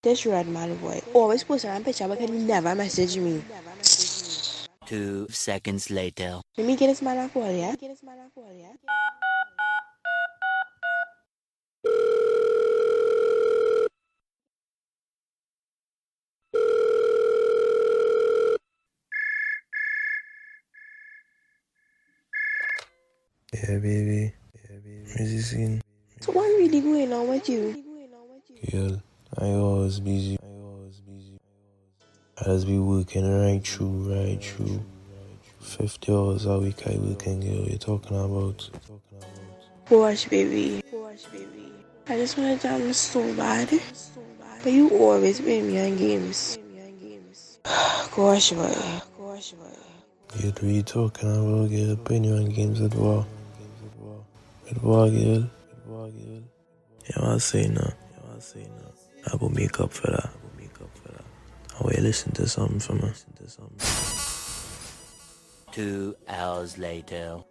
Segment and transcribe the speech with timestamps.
[0.00, 3.42] This red man boy always post on a picture but can never message me.
[4.86, 6.40] Two seconds later.
[6.56, 7.74] Let me get this man a call, yeah?
[7.74, 8.78] Get this man a call, yeah?
[23.52, 24.32] Yeah, baby.
[24.54, 25.04] Yeah, baby.
[25.16, 25.80] Where's the scene?
[26.20, 27.84] So what really going on with you?
[28.70, 29.02] Girl,
[29.36, 30.38] I always busy.
[30.42, 31.38] I always busy.
[32.40, 34.82] I just be working right through, right through.
[35.60, 37.68] 50 hours a week I working, girl.
[37.68, 38.70] You talking about?
[39.90, 40.82] Gosh, baby.
[40.90, 41.72] Gosh, baby.
[42.06, 43.68] I just want to jam so bad.
[44.62, 46.58] But you always play me on games.
[48.16, 48.74] Gosh, boy.
[49.18, 50.40] Gosh, boy.
[50.40, 51.96] Girl, what you talking about, girl?
[51.96, 53.26] Playing you on games at war.
[54.64, 55.18] With war, girl.
[55.20, 56.12] With war, girl.
[56.12, 57.82] You want to say no?
[57.82, 58.87] You want to say no?
[59.30, 60.24] I will make up for that.
[60.24, 61.24] I go make up for that.
[61.74, 63.08] Oh, I will listen to something from her.
[63.08, 63.78] Listen to something.
[65.72, 67.42] Two hours later.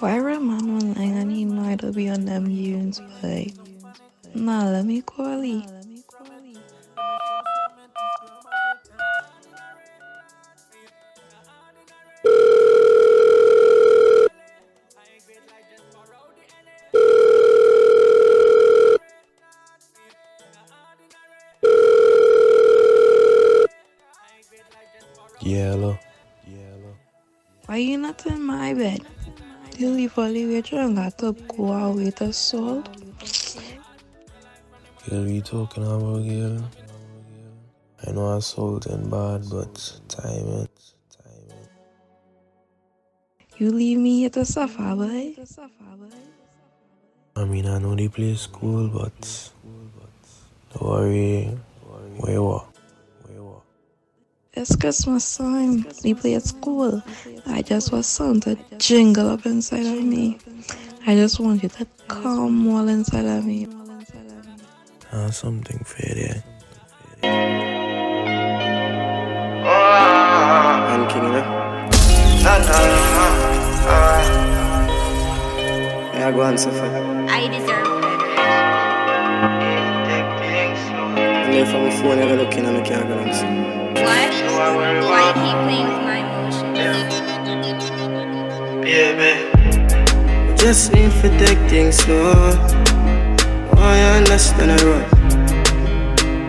[0.00, 3.52] Why man online and he know it'll be on them games, boy?
[4.34, 5.64] Nah, let me call he.
[30.14, 32.82] You leave Olivia and got up, go out with a soul.
[35.08, 36.70] Girl, you talking about, girl?
[38.06, 40.70] I know I sold and bad, but time it.
[41.10, 41.68] Time it.
[43.56, 45.34] You leave me at the suffer, boy.
[47.36, 49.50] I mean, I know they play school, but
[50.74, 51.44] don't worry.
[52.18, 52.71] Where you are?
[54.54, 54.62] Where you are?
[54.62, 55.86] It's Christmas time.
[56.04, 57.02] We play at school.
[57.46, 60.38] I just want something to jingle up inside of me.
[61.06, 63.66] I just want you to come all inside of me.
[65.12, 66.44] Ah, something fair there.
[70.84, 71.44] I'm king, you know.
[72.42, 73.30] Nah, nah, nah,
[73.84, 74.22] nah.
[76.14, 76.86] Yeah, go on, suffer.
[77.28, 78.81] I deserve better.
[81.52, 83.28] And then from my phone, I go looking and I can't go on.
[83.34, 83.44] so.
[83.44, 84.32] What?
[85.04, 86.78] Why you keep playing with my emotions?
[86.80, 86.96] Yeah.
[88.80, 89.32] Baby.
[90.56, 92.32] Just need to take things slow.
[92.32, 95.06] Oh, I understand the road.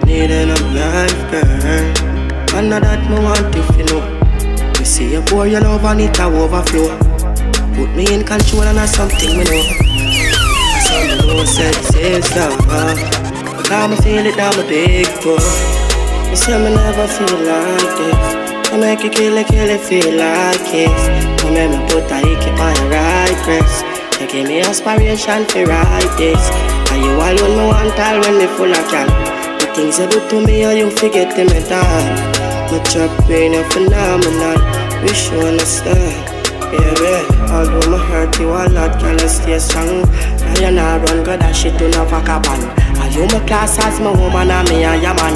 [0.05, 2.55] Need enough life, girl.
[2.55, 4.01] And now that me want if you know.
[4.79, 6.97] You see you pour your love and it a overflow.
[7.75, 9.63] Put me in control and that's something we know.
[10.87, 13.22] Some know said it's love.
[13.73, 15.41] But I feel it my big boy.
[16.29, 18.69] You say me never feel like this.
[18.69, 20.93] I make you kill it, kill it, feel like it.
[21.41, 23.81] You make me put a hickey on your right breast.
[24.21, 26.43] You give me inspiration to write this.
[26.93, 29.09] And you alone me want all when me full of can.
[29.57, 32.05] The things you do to me, or you forget them at all.
[32.69, 34.61] My chop brain, you're phenomenal.
[35.01, 36.13] Wish you understand.
[36.69, 37.49] Yeah, yeah.
[37.49, 40.05] Although my hurt you a lot, girl, I stay strong.
[40.53, 42.61] Now you not run, God, that shit to no vagabond.
[43.01, 45.33] And you my class as my woman and me and your man.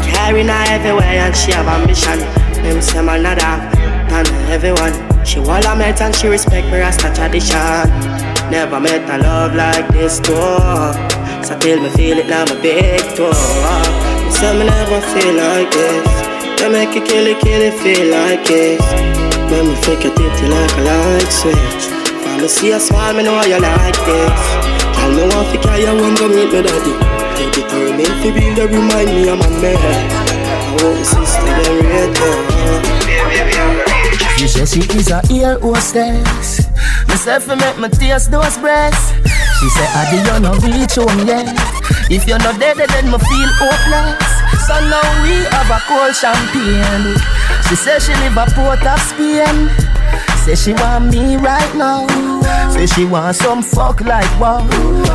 [0.00, 2.16] Carrying her everywhere and she have ambition.
[2.64, 3.60] Them say a dog,
[4.08, 4.94] than everyone.
[5.24, 7.92] She all I met and she respect me as a tradition.
[8.48, 10.32] Never met a love like this too.
[11.44, 13.36] So till me feel it now, my big toe.
[13.36, 16.08] You say me never feel like this.
[16.60, 18.80] You make it kill it, kill it, feel like this.
[19.52, 22.03] Make me flick your titty like a light switch.
[22.34, 24.42] When me see a smile, me know you like this.
[24.98, 26.94] Tell me want to carry you when go meet me daddy.
[27.38, 29.86] Take it to me you build you remind me of my man.
[30.74, 32.42] The sister right there.
[34.36, 36.66] She says she is a ear hostess.
[37.06, 39.14] Myself I make my taste those breasts.
[39.60, 41.46] She say, Adi, you no reach home yet.
[42.10, 44.26] If you're not dead, then me feel hopeless.
[44.66, 47.14] So now we have a cold champagne.
[47.68, 49.93] She say she live a port of Spain.
[50.44, 52.06] Say she want me right now.
[52.70, 54.60] Say she want some fuck like wow.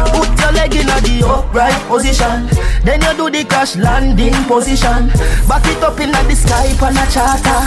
[0.09, 2.49] Put your leg in a the upright position.
[2.83, 5.09] Then you do the crash landing position.
[5.47, 7.61] Back it up in the sky on a charter.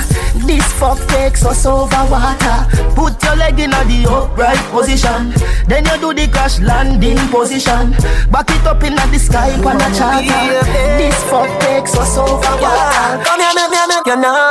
[0.44, 2.66] This fuck takes us over water.
[2.96, 5.30] Put your leg in the upright position.
[5.68, 7.92] Then you do the crash landing position.
[8.32, 10.66] Back it up in the sky on a charter.
[10.98, 13.22] This fuck takes us over water.
[13.22, 14.50] Come here, make me, make you know.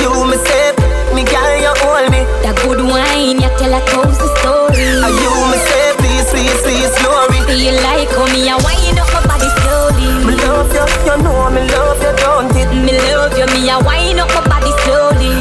[0.00, 0.85] You me say,
[1.16, 2.20] me girl, you hold me.
[2.44, 4.76] That good wine, you tell a cozy story.
[4.76, 7.40] And you me say, please, please, please, glory.
[7.48, 10.08] Feel like like how me a wind up my body slowly.
[10.28, 12.68] Me love you, you know me love you, don't it?
[12.68, 15.35] Me love you, me a wind up my body slowly.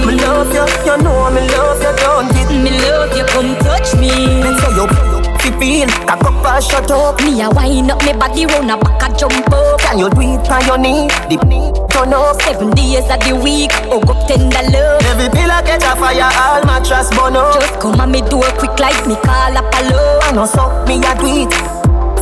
[6.55, 7.19] And shut up.
[7.21, 9.79] Me a wind up my body round a back a jump up.
[9.81, 11.07] Can you do it on your knee?
[11.27, 12.39] Knee, turn up.
[12.41, 15.03] Seven days of the week, hug up tender love.
[15.11, 17.59] Every pillar catch a fire, all mattress burn up.
[17.59, 20.19] Just come on me door quick like me call up a hello.
[20.23, 21.51] I know so me a do it.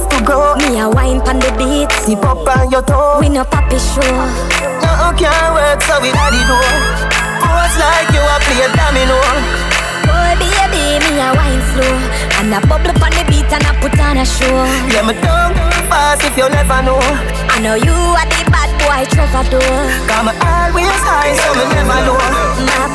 [0.09, 1.89] To go, Me a wine pon the beat.
[2.05, 3.19] zip up on your toe.
[3.21, 4.01] We no papi show.
[4.01, 6.73] No can't work, so we had it door.
[7.41, 9.72] Pose like you a play domino.
[10.05, 11.95] Boy baby, me a wine slow.
[12.39, 14.65] And a bubble pon the beat and I put on a show.
[14.91, 15.55] Yeah, me don't
[15.89, 16.99] fast if you never know.
[17.53, 19.77] I know you are the bad boy Trevor door.
[20.09, 22.17] Come always high, so me never know.
[22.67, 22.87] My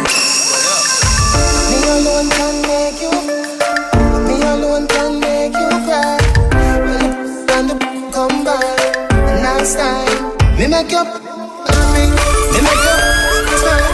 [1.71, 3.15] Me alone can make you.
[4.27, 6.19] Me alone can make you cry.
[6.53, 7.77] When you when the
[8.13, 8.59] come by,
[9.43, 10.37] nice time.
[10.59, 11.05] Me make you.
[11.95, 12.97] Me make you
[13.63, 13.93] smile.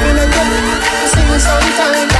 [0.00, 2.13] Me make you sing sometime.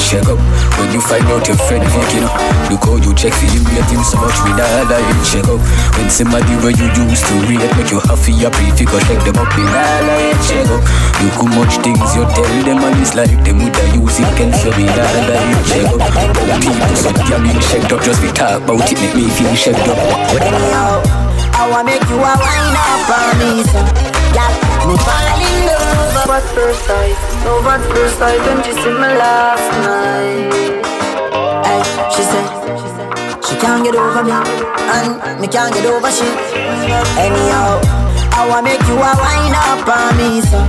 [0.00, 0.40] Check up.
[0.80, 2.34] When you find out your friend fucking up.
[2.72, 5.46] Look how you check for him, rate him so much Me nah let you check
[5.50, 5.60] up.
[5.98, 9.36] When somebody where you used to rate Make you happy, happy if you check them
[9.42, 10.80] up Me nah let check up.
[11.20, 14.30] Look how much things you tell them And it's like them would have use it
[14.38, 16.00] can so Me let you check up.
[16.00, 19.52] Other people so damn being checked up Just be talk about it make me feel
[19.58, 19.98] checked up.
[21.58, 26.14] I wanna make you a wine up on me, so me fall in love.
[26.14, 30.52] Love first sight, love at first sight when she see me last night.
[31.66, 31.82] Hey,
[32.12, 32.46] she said,
[33.44, 36.28] she can't get over me, and me can't get over she.
[37.18, 37.80] Anyhow,
[38.36, 40.60] I wanna make you a wine up on me, so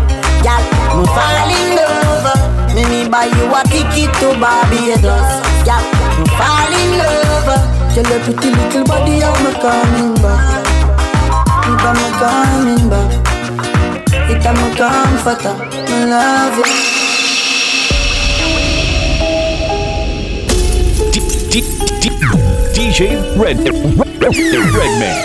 [0.43, 0.59] yeah,
[0.97, 2.39] me fall in love.
[2.75, 5.29] Me me buy you a ticket to Barbados,
[5.67, 5.83] yeah,
[6.19, 7.51] me fall in love.
[7.93, 10.63] Tell your pretty little body how me coming back.
[11.67, 13.30] It a me coming back.
[14.33, 15.53] It a me comforter.
[15.91, 16.63] Me love you.
[21.11, 21.19] D-
[21.51, 22.09] D-
[22.73, 22.99] DJ
[23.37, 25.17] Red Redman.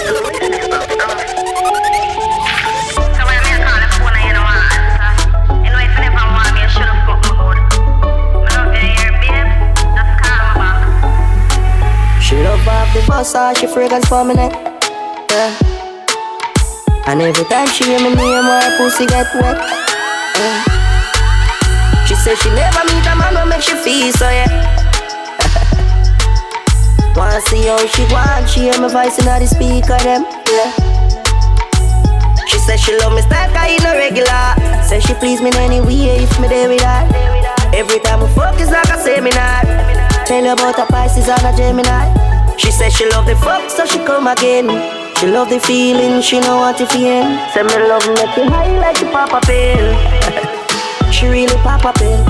[12.20, 14.52] She love off the massage, she fragrance for me neck.
[15.30, 15.65] Yeah.
[17.06, 19.54] And every time she hear me name, her pussy get wet.
[19.54, 20.64] Yeah.
[22.04, 24.50] She say she never meet a man who make she feel so yeah.
[27.16, 30.26] Wanna see how she want, she hear my voice in the speaker them.
[30.50, 30.72] Yeah.
[32.48, 34.56] She say she love me style, cause you no regular.
[34.82, 37.06] Say she please me any way if me there with her.
[37.72, 39.62] Every time fuck is like a seminar.
[40.26, 42.12] Tell you about a Pisces and a Gemini.
[42.56, 44.66] She said she love the fuck, so she come again.
[45.18, 47.24] She love the feeling, she know what you feel.
[47.54, 51.10] Say me love make you high like you pop a pill.
[51.10, 52.25] she really pop a pill.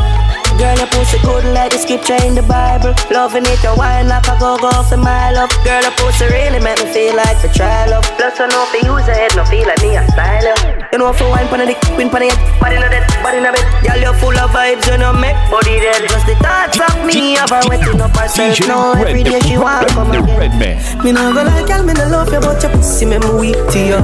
[0.56, 2.96] Girl, your pussy good like the scripture in the Bible.
[3.12, 5.52] Loving it, you wine like a go go for my love.
[5.64, 8.08] Girl, your pussy really make me feel like the trial love.
[8.16, 10.60] Plus, I know if you use your head, no feel like me a style up.
[10.92, 13.04] You know if you wine pon the dick, win pon the head, body no dead,
[13.20, 13.68] body no bed.
[13.84, 16.00] Girl, you're full of vibes, you know make body dead.
[16.08, 18.56] Just the thoughts of me, have her wetting up herself.
[18.56, 20.40] DJ Now every day she want come The again.
[20.56, 21.04] Redman.
[21.04, 23.60] Me nah go like girl, me nah love you, but your pussy make me weak
[23.76, 24.00] to you.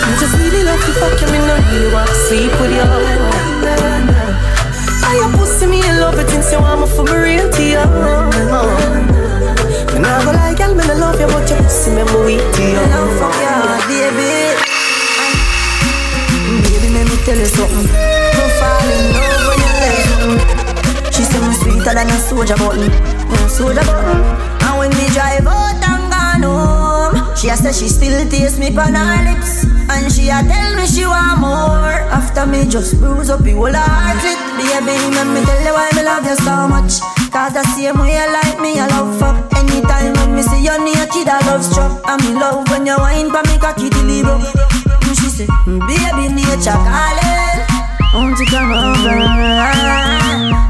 [0.00, 3.39] I just really love you, fuck you, me no really want to sleep with you.
[5.10, 7.62] I your pussy, me in love it since you want me for me real to
[7.62, 7.82] you.
[9.90, 12.44] Me nah go like girl, me nah love you, but your pussy make me weak
[12.54, 12.78] to you.
[13.18, 14.54] Fuck yeah, baby.
[16.62, 17.90] Baby, let me tell you something.
[17.90, 21.12] No fall in love when you left.
[21.14, 22.86] She say me sweeter than a soldier button,
[23.34, 24.22] no soldier button.
[24.62, 26.89] And when we drive out and gone home,
[27.40, 30.84] she a say she still taste me on her lips, and she a tell me
[30.84, 31.96] she want more.
[32.12, 35.88] After me just bruise up the whole heart it, baby, let me tell you why
[35.96, 37.00] me love you so much.
[37.32, 39.40] Cause the same way you like me, I love fuck.
[39.56, 42.04] Anytime when me see you naked, I love struck.
[42.04, 44.36] And me love when you wine pa me cocky deliver.
[44.36, 47.64] And she say, baby, nature calling.
[48.12, 49.16] Won't you come over?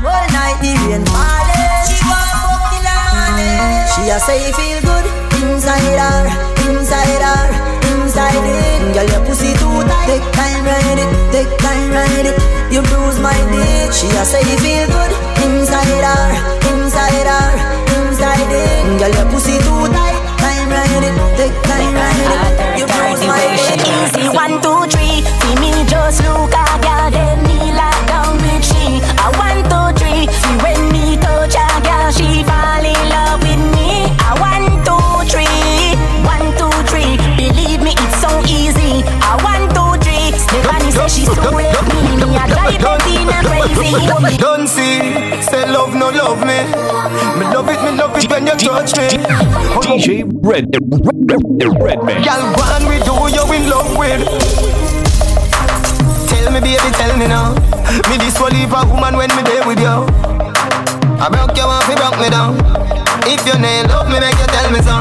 [0.06, 1.82] All night the rain falling.
[1.82, 3.90] She want fuck till morning.
[3.90, 5.06] She a say feel good
[5.42, 6.49] inside her,
[6.90, 7.46] inside her,
[7.94, 8.94] inside it.
[8.94, 10.10] Girl, your pussy too tight.
[10.10, 11.10] Take time, ride it.
[11.30, 12.34] Take time, ride it.
[12.72, 13.92] You bruise my dick.
[13.94, 15.12] She a say you feel good
[15.46, 16.26] inside her,
[16.74, 17.50] inside her,
[17.94, 18.98] inside it.
[18.98, 20.18] Girl, your pussy too tight.
[20.42, 21.14] Time, ride it.
[21.38, 22.78] Take time, ride it.
[22.80, 23.86] You bruise my dick.
[23.86, 25.22] Easy, one, two, three.
[25.22, 26.69] See me just look at.
[44.38, 44.98] Don't see,
[45.42, 46.64] say love, no love me.
[47.38, 49.08] Me love it, me love it when you touch me.
[49.76, 52.22] Oh, DJ Red, the Red, red Man.
[52.24, 54.24] Y'all want me do you in love with.
[56.28, 57.52] Tell me, baby, tell me now.
[58.08, 60.08] Me this will leave a woman when me there with you.
[61.20, 62.56] I broke your off, you broke me down.
[63.28, 64.96] If you name love me, make you tell me so.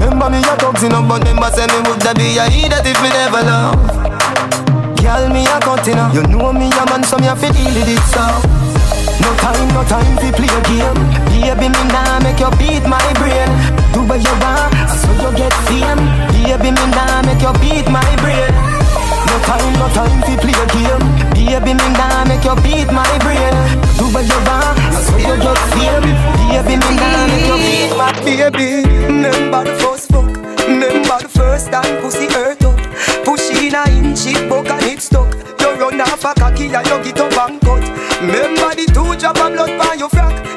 [0.00, 2.68] Remember me, your dogs in a bun, remember say me would that be a he
[2.68, 3.99] that if me never love.
[5.00, 7.88] Girl, me a cutting You know me a man, so me a fi deal with
[7.88, 8.20] it so.
[9.20, 11.00] No time, no time to play a game.
[11.28, 13.48] Baby, me nah make you beat my brain.
[13.92, 16.00] Do what you want, so you get fame.
[16.32, 18.52] Baby, me nah make you beat my brain.
[19.28, 21.04] No time, no time to play a game.
[21.36, 23.54] Baby, me nah make you beat my brain.
[23.96, 26.06] Do what you want, so you get fame.
[26.48, 28.88] Baby, me nah make you beat my baby.
[29.04, 30.28] Remember the first fuck.
[30.68, 32.76] Remember the first time pussy hurt up.
[33.24, 34.68] Push in a inch, it buck
[35.00, 35.34] it stuck.
[35.60, 37.88] You run off a cocky and you get up and cut.
[38.20, 40.49] Remember the two drop of blood by your frack.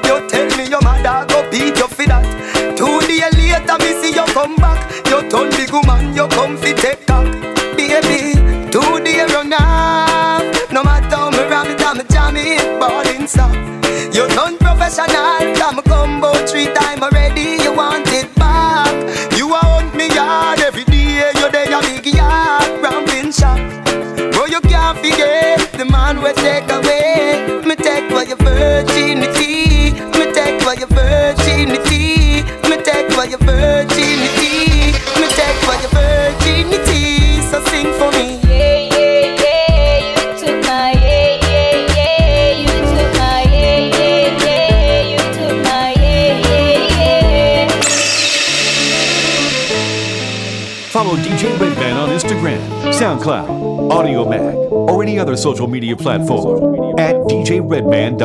[53.03, 58.15] SoundCloud, Audiomack, or any other social media platform at djredman.mme.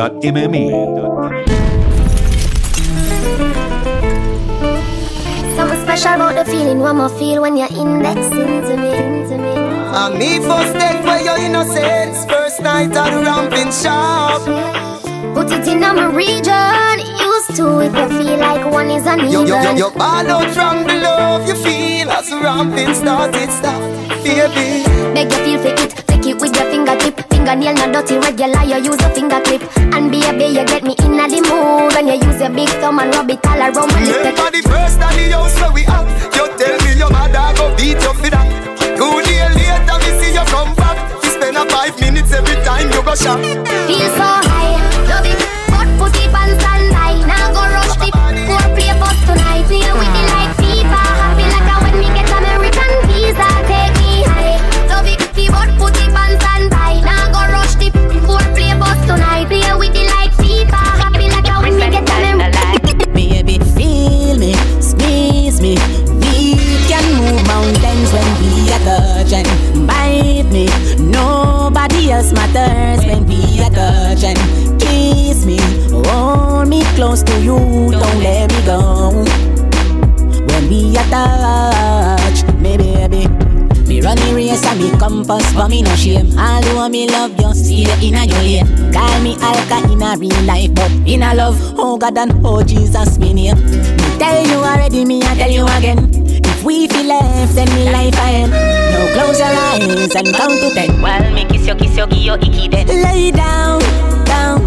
[5.57, 9.51] Something special about the feeling one more feel when you're indexing to me, to me.
[9.99, 12.23] And me first date where your innocence.
[12.31, 14.43] First night at the ramping shop.
[15.35, 19.29] Put it in my region, used to it, but feel like one is uneven.
[19.29, 23.51] You, you, you, you ball out from the love you feel as the ramping started
[23.51, 23.99] stop.
[24.39, 27.27] Baby, Beg you feel for it, take it with your fingertip.
[27.27, 29.61] Fingernail not dirty, regular, you use a finger clip.
[29.75, 33.13] And baby, you get me in the mood when you use your big thumb and
[33.13, 34.15] rub it all around my lip.
[34.15, 36.07] remember the first time the house where we at.
[36.39, 38.47] You tell me your mother go beat you for that.
[38.95, 40.95] Two days later, me see you come back.
[41.21, 43.43] You spend a five minutes every time you go shop.
[43.43, 44.48] Feel so
[85.29, 86.27] compass, but me no shame.
[86.37, 88.93] Although me love you, see the inna your lane.
[88.93, 92.63] Call me Alka in a real life, but in a love, oh God and oh
[92.63, 93.57] Jesus, me name.
[93.57, 96.09] Me tell you already, me I tell you again.
[96.43, 98.49] If we feel left, then me life ahead.
[98.49, 101.01] Now close your eyes and count to ten.
[101.01, 102.87] While me kiss you, kiss you, give you icky then.
[102.87, 103.79] Lay down,
[104.25, 104.61] down,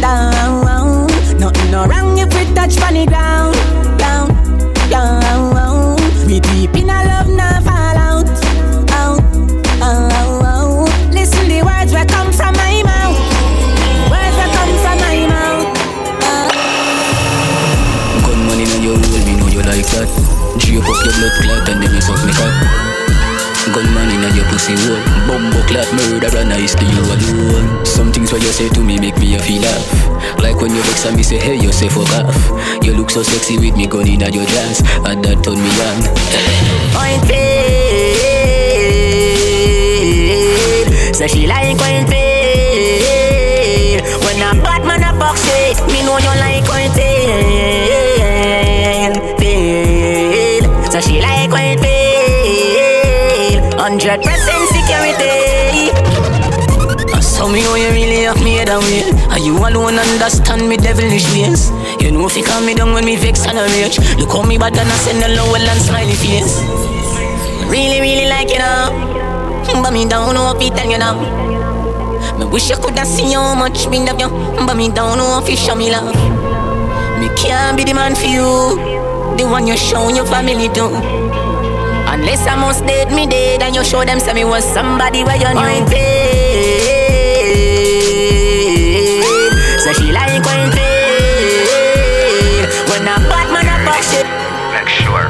[0.00, 1.06] down.
[1.38, 3.56] Nothing no wrong if we touch funny ground,
[3.98, 4.28] down,
[4.90, 5.96] down.
[6.26, 7.60] We deep in a love, now
[20.72, 22.48] Drape up your blood clot and then you suck me cock.
[23.76, 24.96] Gunman in your pussy hole
[25.28, 29.16] Bumbo clot murderer nice to you alone Some things what you say to me make
[29.18, 32.10] me a feel laugh Like when you vex and me say hey you say fuck
[32.18, 32.34] off
[32.82, 36.02] You look so sexy with me gun in your dress And that turn me on
[36.92, 37.54] Point paid.
[41.14, 44.02] Say she like when paid.
[44.24, 47.71] When a bad man a fuck shit, me know you like when paid.
[57.52, 59.04] Me know you really have me head away.
[59.28, 61.70] And you alone understand me devilish ways.
[62.00, 64.00] You know if you calm me down when me vex and a rage.
[64.16, 66.58] Look how me bad and I send a low and smiley face.
[67.68, 68.88] Really, really like you now.
[69.82, 71.20] But me know if you tell you now.
[72.38, 74.28] Me wish you coulda seen how much me love you.
[74.66, 76.16] But me know if you show me love.
[77.20, 78.80] Me can't be the man for you.
[79.36, 80.84] The one you show your family to.
[82.12, 85.36] Unless I must date me dead and you show them say me was somebody where
[85.36, 85.86] you knew
[89.92, 91.68] So she like when paid.
[92.88, 94.26] When a bad man a fuck shit.
[94.72, 95.28] Make sure.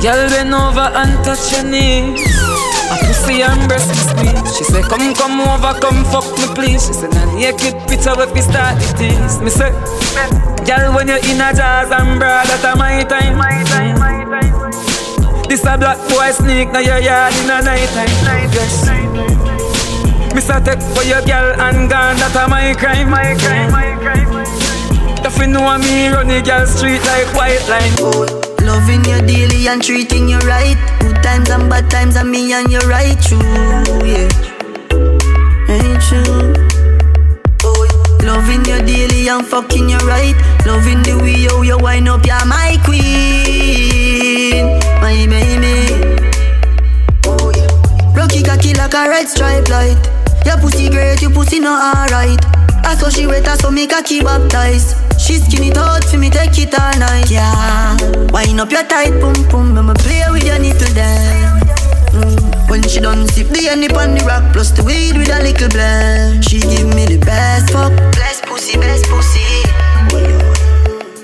[0.00, 2.24] Girl bend over and touch your knees.
[2.88, 4.56] I pussy and breast me squeeze.
[4.56, 6.86] She say, come, come over, come fuck me please.
[6.86, 9.40] She say, nah, naked picture if we start the tease.
[9.40, 9.70] Me say,
[10.64, 13.36] girl, when you're in a jazz and bra, that a my time.
[13.36, 15.48] My time, my time.
[15.48, 18.08] This a black boy sneak now your yard in a night time.
[18.52, 18.97] Yes.
[20.34, 23.10] Me say, take for your girl and gone, that a my crime.
[23.10, 24.28] My crime, my crime.
[25.24, 27.92] If you know me, run the girl street like white line.
[28.64, 30.76] Loving you daily and treating you right.
[31.00, 33.38] Good times and bad times and me and you right true,
[34.04, 34.28] yeah.
[35.68, 36.54] Ain't true.
[37.64, 37.86] Oh,
[38.24, 40.36] loving you daily and fucking you right.
[40.66, 45.92] Loving the way you, you wind up, you're my queen, my baby.
[47.26, 47.52] Oh,
[48.14, 50.07] Rocky cocky like a red stripe light.
[50.48, 52.40] Your pussy great, your pussy not alright.
[52.82, 54.96] That's why she wet, that's why me cocky baptized.
[55.20, 57.94] She skin it out for me, take it all night, yeah.
[58.32, 61.60] Wind up your tight pum pum, I'ma play with your nipple then.
[62.16, 62.70] Mm.
[62.70, 65.68] When she done sip the honey on the rock, plus the weed with a little
[65.68, 66.48] blend.
[66.48, 69.44] She give me the best fuck, best pussy, best pussy.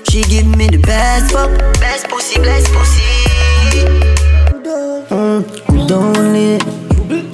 [0.07, 1.49] She give me the best fuck,
[1.81, 3.01] best pussy, best pussy.
[5.09, 6.84] Mm, good only.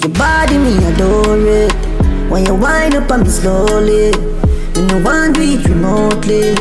[0.02, 1.72] Your body me adore it.
[2.32, 4.10] When you wind up on me slowly.
[4.74, 6.56] You know one do it remotely.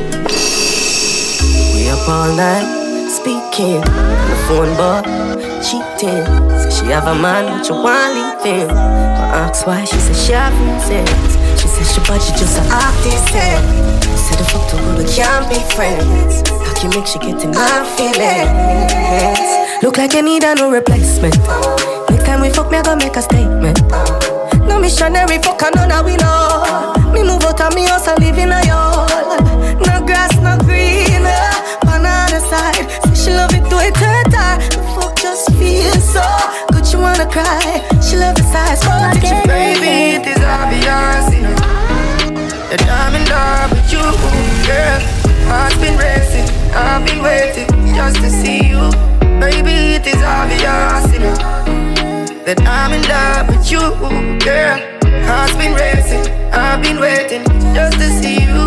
[1.73, 5.05] We up all night, speaking on the phone, but
[5.65, 6.27] cheating.
[6.61, 8.69] Say she have a man, but you want leave.
[8.69, 11.33] I ask why, she said she have reasons.
[11.59, 13.29] She said she but she just a artist.
[14.21, 16.43] Said the fuck to her, we can't be friends.
[16.51, 19.83] Cocky make she get in my feelings.
[19.83, 21.39] Look like you need a new replacement.
[22.31, 23.83] Time we fuck, me I gonna make a statement.
[24.63, 26.95] No missionary, fuck none of we know.
[27.11, 29.43] Me move out of me house and live in a yard.
[29.83, 31.27] No grass, no green.
[31.27, 34.23] uh, On the other side, say she love it to it her
[34.71, 36.23] The fuck just feels so
[36.71, 36.87] good.
[36.87, 37.83] She wanna cry.
[37.99, 41.59] She love the size, but it you Baby, it is obvious, you know
[42.71, 44.07] That I'm in love with you,
[44.71, 45.03] girl
[45.51, 46.47] Heart's been racing,
[46.79, 48.87] I've been waiting just to see you
[49.43, 51.10] Baby, it is obvious, know
[52.51, 53.79] That I'm in love with you,
[54.43, 54.75] girl
[55.23, 58.67] Heart's been racing, I've been waiting just to see you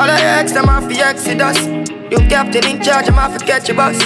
[0.00, 1.60] All I ask, I'm off the exodus
[2.08, 3.98] You captain in charge, I'm off to catch your bus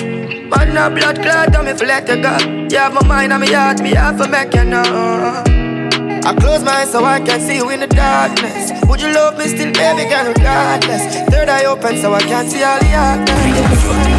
[0.50, 2.38] but no blood clot, me if let you go.
[2.68, 4.82] You have my mind and my heart, me have to make you know.
[4.82, 8.72] I close my eyes so I can see you in the darkness.
[8.88, 11.14] Would you love me still, baby, girl, regardless?
[11.30, 14.15] Third eye open so I can see all the darkness.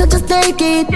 [0.00, 0.86] So just take it.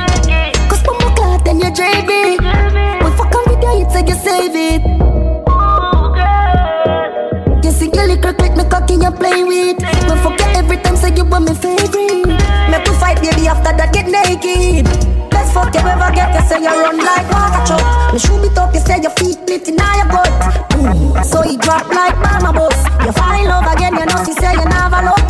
[0.68, 2.40] Cause when my clock, then you drive it.
[2.40, 4.82] We fuck on video, you say you save it.
[7.64, 9.80] You see, girl, you crack like me cocky, you play with.
[10.22, 12.43] Fuck you every time, say you want me favorite.
[13.24, 14.84] Make baby, after that, get naked.
[15.32, 18.12] Best fuck you ever get, you say you run like water truck.
[18.12, 20.28] Me shoot it up, you say your feet split in your butt.
[20.76, 21.24] Mm.
[21.24, 22.76] So you drop like mama bus.
[23.00, 25.24] You fall in love again, you know, she say you never look.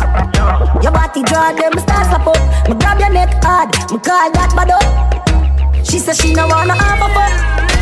[0.83, 2.35] Your body draw them start slap up.
[2.67, 4.83] Me grab your neck hard, me call that bad up.
[5.87, 7.31] She say she no wanna have a fuck.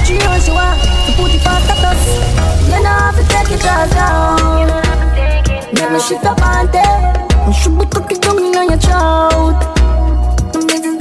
[0.06, 2.06] She know she want to put it past the us.
[2.70, 4.70] You know have to take it just down.
[5.74, 6.70] Let me shift up on.
[6.70, 9.83] And should be cooking down in your throat.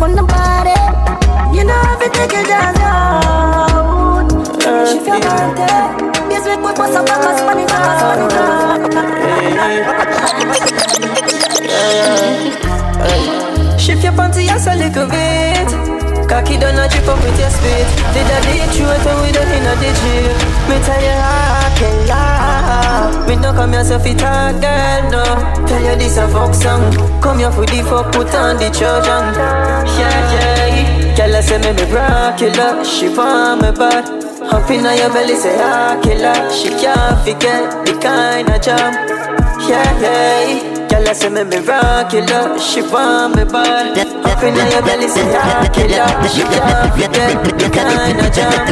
[0.02, 0.74] On the body.
[1.56, 4.28] You know have to take it down.
[4.84, 5.94] Shift your on there.
[6.28, 8.20] Yes, we put what's up, us, funny, back
[13.78, 15.41] Shift your panty just a little bit.
[16.32, 17.84] Cocky done a drip up with your spit.
[18.16, 20.32] Did a day truth and we done in a gym.
[20.64, 23.28] Me tell you I can lie.
[23.28, 25.24] Me no come here so fit talk, girl, no.
[25.66, 26.88] Tell you this a fuck song.
[27.20, 29.36] Come here for the fuck, put on the Trojan.
[30.00, 31.16] Yeah, yeah.
[31.16, 32.82] Girl, I say me me rock killer.
[32.82, 34.08] She want me bad.
[34.40, 36.50] Up in your belly say ah killer.
[36.50, 38.94] She can't forget the kind of jam.
[39.68, 40.71] Yeah, yeah.
[41.02, 42.62] Girl, I say me miraculous.
[42.62, 43.98] She want me bad.
[44.22, 46.06] Up in your belly, say I kill her.
[46.30, 48.62] She can't forget the kind of jam.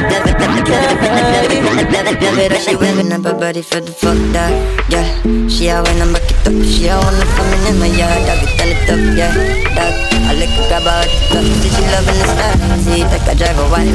[2.38, 4.54] Yeah, she waving up her body for the fuck that.
[4.86, 5.02] Yeah,
[5.48, 6.54] she a when I'm back it up.
[6.70, 8.22] She a wanna come in my yard.
[8.22, 9.02] Dog it, tell it up.
[9.18, 9.34] Yeah,
[9.74, 9.94] dog.
[10.22, 11.02] I like to grab her.
[11.34, 12.78] See she loving the style.
[12.78, 13.90] See it like a drive a boy.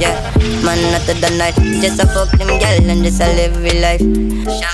[0.00, 0.16] Yeah,
[0.64, 1.60] man, not to the night.
[1.84, 4.00] Just a fuck them girl and just a live real life.
[4.00, 4.72] Yeah,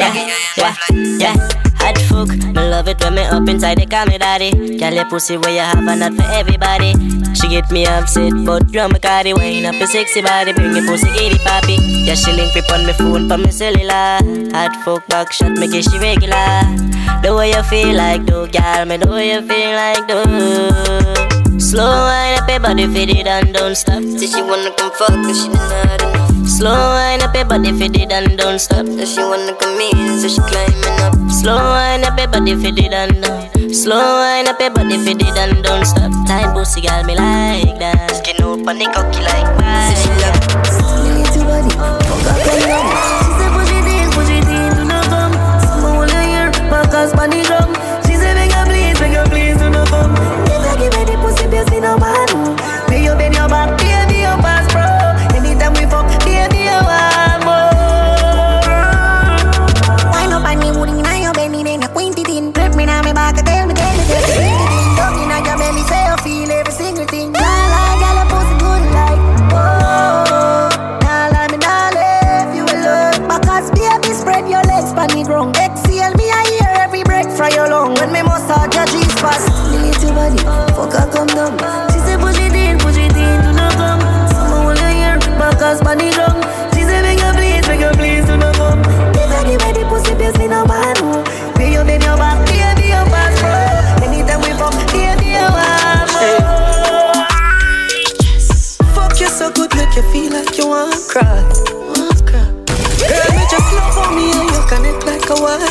[0.00, 0.32] yeah, yeah.
[0.56, 1.55] Fuck, me
[2.76, 4.50] love it when me up inside call me daddy.
[4.78, 6.92] Girl, your pussy where you have and not for everybody.
[7.38, 10.86] She get me upset, but you my cardi wine up your sexy body, bring your
[10.86, 11.76] pussy giddy poppy.
[12.06, 14.20] Yeah, she link me on me phone, on me cellular.
[14.56, 16.60] Hot fuck back shot, make it she regular.
[17.22, 21.58] The way you feel like do, girl, me the way you feel like do.
[21.58, 24.02] Slow wine up your body, fit it and don't stop.
[24.02, 26.25] Till she wanna come fuck, cause she not enough.
[26.56, 28.86] Slow wine up your body, fit it and don't stop.
[28.86, 31.30] So she wanna come in, so she climbing up.
[31.30, 33.74] Slow wine up your body, fit it and don't.
[33.74, 36.10] Slow wine up your body, fit it and don't stop.
[36.26, 38.10] Tight pussy, girl, me like that.
[38.16, 40.05] Skin up on the cocky like that.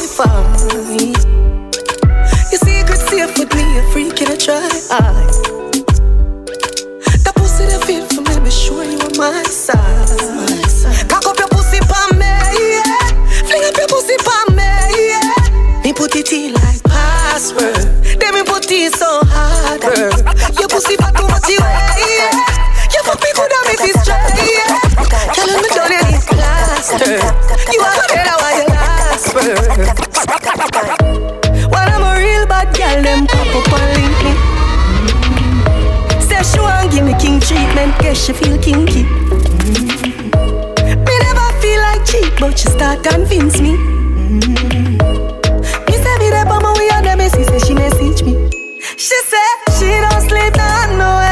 [0.06, 1.16] Wi-Fi.
[2.52, 5.55] Your secret safe with me, a freak in a try.
[30.56, 34.34] While I'm a real bad girl, them pop up and link me.
[36.22, 39.04] Say she want give me king treatment, guess she feel kinky.
[41.06, 43.76] Me never feel like cheap, but she start convince me.
[45.88, 48.34] Me say me there, but my way on the messy, say she message me.
[48.98, 51.25] She say she don't sleep down nowhere.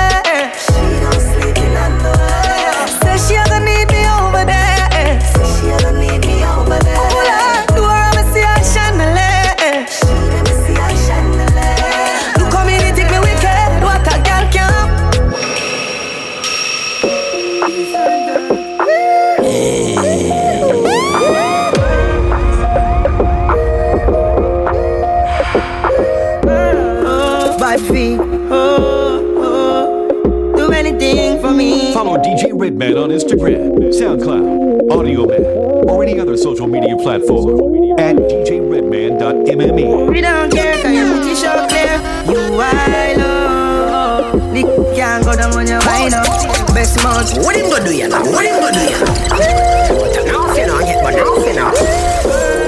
[33.44, 40.12] Redman on Instagram, SoundCloud, Audiomack, or any other social media platform at djredman.mme.
[40.12, 42.00] We don't care, cause your booty show clear.
[42.26, 44.36] You I love.
[44.54, 46.26] Lick can't go down when you wind up.
[46.30, 46.74] Oh.
[46.74, 47.38] Best mouth.
[47.44, 48.24] What him gonna do ya now?
[48.24, 49.14] What him gonna do ya now?
[50.24, 52.63] Now you know, get my now you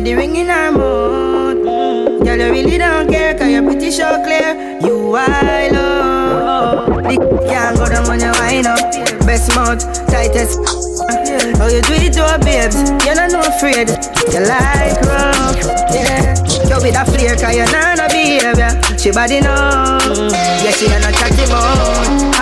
[0.00, 2.24] with the ring in her mouth.
[2.24, 4.78] Girl, you really don't care, cause you're pretty sure clear.
[4.80, 6.88] You I love.
[7.04, 8.80] Lick can't go down when you wind up.
[9.26, 10.58] Best mouth, tightest.
[11.58, 13.88] How you do it to a babes, you're not no afraid.
[14.32, 15.60] You like rough,
[15.92, 16.34] yeah.
[16.64, 18.72] You with a flare, cause you're not no behavior.
[18.96, 19.98] She body know,
[20.64, 21.99] yeah, she ain't chatty mouth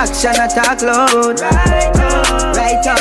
[0.08, 1.40] action, attack load.
[1.40, 2.98] Right up, right up.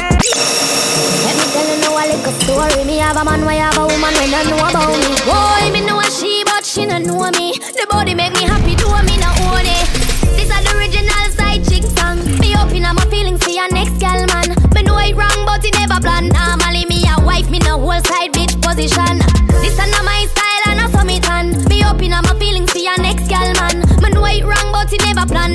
[1.24, 2.84] Let me tell you now a little story.
[2.86, 5.16] Me have a man, why have a woman when I know about me.
[5.24, 7.54] Boy, me know a she, but she no know me.
[7.58, 9.88] The body make me happy, do me no own it.
[10.36, 12.20] This is the original side chick song.
[12.40, 14.56] Me open up my feelings for your next girl, man.
[14.76, 16.34] Me know it wrong, but it never planned.
[16.34, 19.24] Normally me a wife, me no whole side bitch position.
[19.64, 21.64] This are not my style, and I saw me tan.
[21.70, 23.80] Me open up my feelings for your next girl, man.
[24.04, 25.47] Me know it wrong, but it never planned.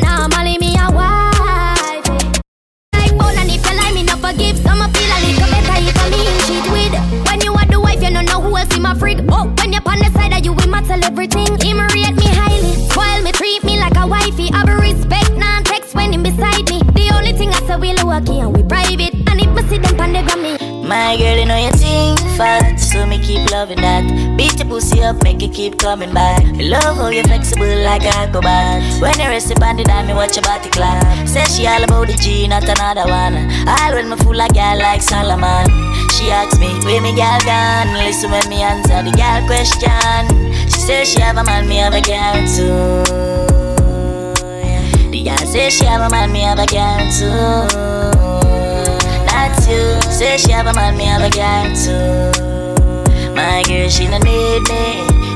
[25.63, 26.43] Keep coming back.
[26.57, 28.83] Me love how you flexible like a acrobat.
[29.01, 31.29] When you rest upon the dime, me watch your body clap.
[31.29, 33.37] Say she all about the G, not another one.
[33.71, 35.67] All when me fool a girl like Solomon.
[36.15, 37.95] She asks me, where me girl gone?
[38.03, 40.27] Listen when me answer the girl question.
[40.67, 43.07] She says she have a man, me have a girl too.
[45.15, 47.71] The girl say she have a man, me have a girl too.
[49.31, 50.11] That's you.
[50.11, 52.33] Say she have a man, me have a girl too.
[53.37, 55.22] My girl, she no need me.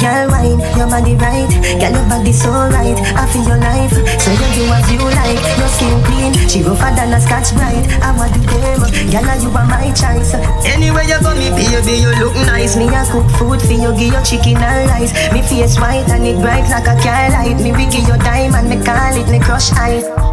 [0.00, 1.50] Girl, wine, your body right.
[1.76, 2.96] Girl, your body so right.
[3.14, 3.92] I feel your life.
[3.92, 5.40] So you do as you like.
[5.60, 6.32] Your skin clean.
[6.48, 7.84] She rougher than a Scotch-Brite.
[8.00, 8.80] I want the them.
[9.12, 10.32] Girl, now you are my choice.
[10.64, 12.76] Anywhere you go, me baby, you look nice.
[12.76, 15.12] Me a cook food for you, give you chicken and rice.
[15.32, 17.60] Me face white and it bright like a car light.
[17.60, 20.29] Me we give you diamond, me call it me crush ice.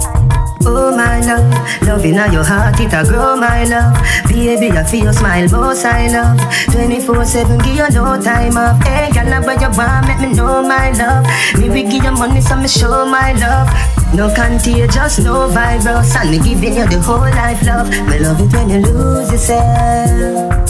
[0.65, 1.48] Oh my love,
[1.84, 3.96] love in your heart, it a grow my love.
[4.28, 6.39] Baby, I feel your smile, boss I love.
[6.72, 8.84] 24-7, give you no time off.
[8.84, 11.26] Hey, girl, now where you want, make me know my love.
[11.60, 13.70] Me we give you money, so me show my love.
[14.13, 17.89] No contagious, no virus, and me giving you the whole life love.
[17.89, 20.70] Me love it when you lose yourself.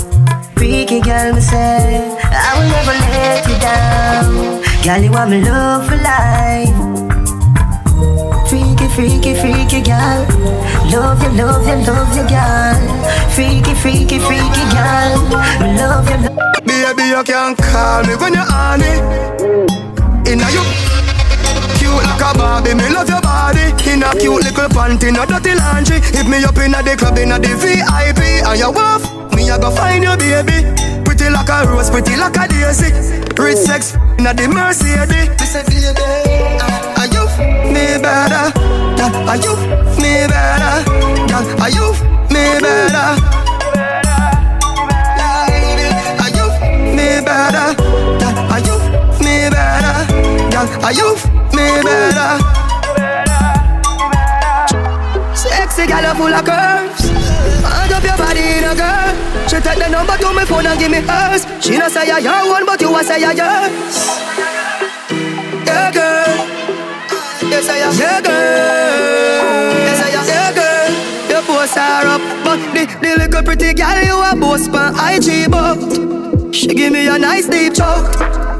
[0.55, 4.63] Freaky girl, me say, I will never let you down.
[4.83, 6.86] Girl, you want me love for life.
[8.97, 10.25] Freaky, freaky, freaky girl.
[10.89, 12.73] Love you, love you, love you, girl.
[13.29, 15.21] Freaky, freaky, freaky girl.
[15.77, 18.97] Love you, love Baby, you can call me when you're on it.
[20.25, 20.65] Inna you
[21.77, 23.69] cute like a Barbie, me love your body.
[23.85, 26.01] In a cute little panty, no dirty laundry.
[26.01, 29.05] Hit me up inna the club, inna the VIP, and you waff.
[29.35, 30.65] Me a go find you, baby.
[31.05, 32.89] Pretty like a rose, pretty like a daisy.
[33.37, 35.29] Rich sex inna the Mercedes.
[35.37, 36.01] Me say, baby,
[36.57, 36.76] are you
[37.37, 38.51] me better?
[38.97, 39.53] Girl, are you
[40.01, 40.83] me better?
[41.29, 41.87] Girl, are you
[42.33, 43.07] me better?
[46.19, 46.47] Are you
[46.95, 47.67] me better?
[48.19, 48.75] Girl, are you
[49.23, 49.97] me better?
[50.51, 51.09] Girl, are you
[51.53, 52.31] me better?
[55.35, 57.09] Sexy girl, full of curves.
[57.61, 59.13] Hand up your body in a girl.
[59.47, 61.45] She take the number to my phone and give me hers.
[61.63, 63.97] She no say I your one, but you a say I yours.
[65.65, 66.16] Yeah, girl.
[67.57, 67.93] Yes, I am.
[67.97, 69.81] Yeah, girl.
[69.81, 70.25] Yes, I am.
[70.29, 70.93] Yeah, girl.
[71.25, 75.49] Your posts are up, but the, the little pretty girl you a boast pan IG,
[75.49, 78.13] but she give me a nice deep choke.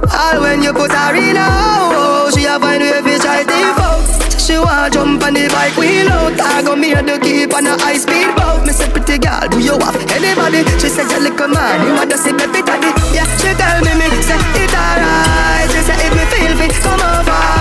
[0.10, 4.02] All when you put her in a hole, she a find way fi try default.
[4.42, 7.78] She want jump on the bike wheel out I go me the keep on a
[7.78, 10.64] high speed boat Me say pretty girl, do you have anybody?
[10.80, 12.66] She say you little man, you want to see me fit
[13.14, 16.96] Yeah, she tell me me, say it alright She say if me feel fit, come
[16.96, 17.57] over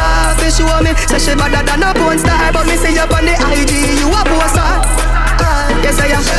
[0.47, 3.27] Fi show me, say she better than a porn star But me see you on
[3.27, 4.63] the IG, you a poster.
[4.63, 6.23] Uh, Yes I am.
[6.23, 6.39] Uh,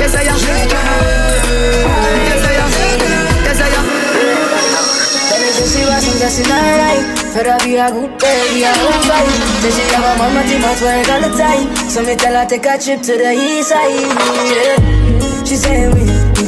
[0.00, 0.40] Yes I am.
[0.40, 2.72] Yes I am.
[3.44, 3.84] Yes I am.
[5.28, 7.04] Tell me say she was some dressing alright
[7.36, 9.28] Better be a good baby, I won't fight.
[9.60, 11.68] Say she have a mama team at work all the time.
[11.90, 14.08] So me tell her take a trip to the east side.
[14.48, 14.80] Yeah.
[15.44, 16.00] She say we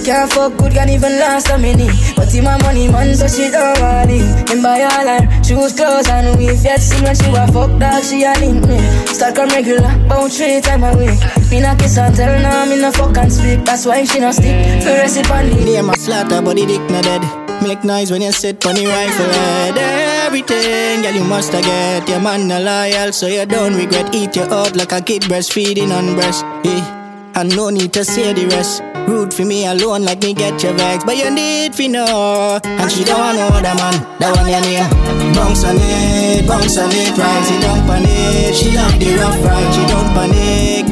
[0.04, 3.50] can't fuck good, can't even last a minute But in my money man, so she
[3.50, 7.28] don't want it Him buy all her shoes, clothes and we Yet see when she
[7.32, 11.16] wa fuck dog, she a link me Start come regular, about three time a week
[11.50, 14.30] Me not kiss and tell her, me no fuck and speak That's why she no
[14.30, 14.52] stick,
[14.84, 17.44] me rest it on the Name a flatter, but the dick not dead.
[17.62, 19.78] Make noise when you sit on the rifle head.
[20.26, 22.08] Everything, girl, you must get.
[22.08, 24.14] Your man a loyal, so you don't regret.
[24.14, 26.44] Eat your out like a kid breastfeeding on breast.
[26.64, 27.03] Yeah.
[27.36, 28.80] And no need to say the rest.
[29.10, 31.02] Root for me alone, like me get your vex.
[31.02, 32.60] But you need for know.
[32.62, 34.06] And she don't want no other man.
[34.22, 34.86] That one you name.
[35.34, 37.42] Bounce on it, bounce on it, right?
[37.42, 38.54] She don't panic.
[38.54, 39.66] She love the rough ride.
[39.74, 40.86] She don't panic.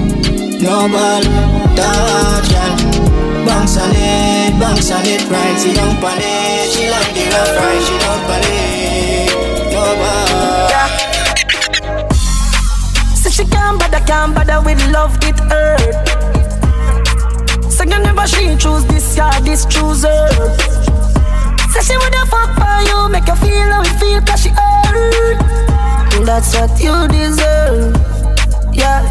[0.59, 1.22] No ball,
[1.78, 2.74] touch, girl.
[3.46, 5.57] Bounce on it, bounce on it, right?
[5.62, 6.74] She don't panic.
[6.74, 7.87] She like the rough ride.
[7.87, 9.31] She don't panic.
[9.70, 10.74] No ball.
[13.14, 16.12] Say she can't bother, can't bother with love, it hurt.
[17.92, 20.26] You never she choose this guy, this chooser.
[21.72, 25.38] Say she woulda fuck for you, make you feel how you feel, cause she hurt.
[26.24, 27.94] That's what you deserve,
[28.72, 29.02] yeah.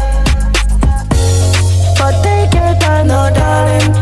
[1.96, 3.94] But take your time, no darling.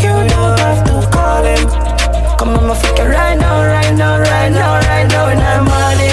[0.00, 1.68] You don't have to call him.
[2.38, 5.70] Come on, my fuck it right now, right now, right now, right now in the
[5.70, 5.72] morning.
[5.92, 6.11] Scream